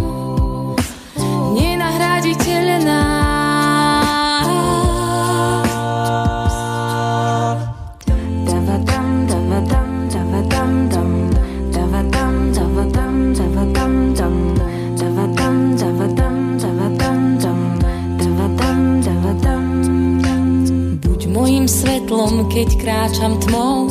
[1.58, 3.02] nenahraditeľná.
[21.72, 23.88] Svetlom, keď kráčam tmou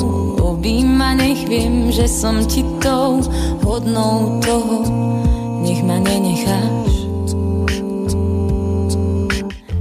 [0.61, 3.25] objíma, nech viem, že som ti tou
[3.65, 4.85] hodnou toho,
[5.65, 6.93] nech ma nenecháš.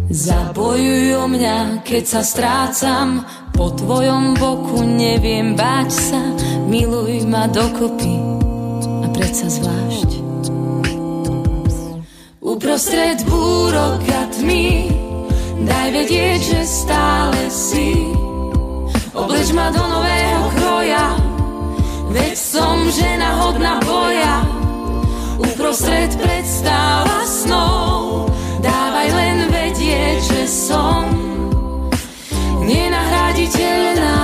[0.07, 6.23] Zabojuj o mňa, keď sa strácam, po tvojom boku neviem báť sa,
[6.71, 8.15] miluj ma dokopy
[9.03, 10.09] a predsa zvlášť.
[12.39, 14.87] Uprostred búrok a tmy,
[15.67, 18.15] daj vedieť, že stále si
[19.19, 20.38] Obleč ma do nového
[20.79, 21.11] tvoja
[22.09, 24.47] Veď som žena hodná boja.
[25.43, 28.31] Uprostred predstáva snov.
[28.63, 31.03] Dávaj len vedieť, že som
[32.63, 34.18] Nenahraditeľná.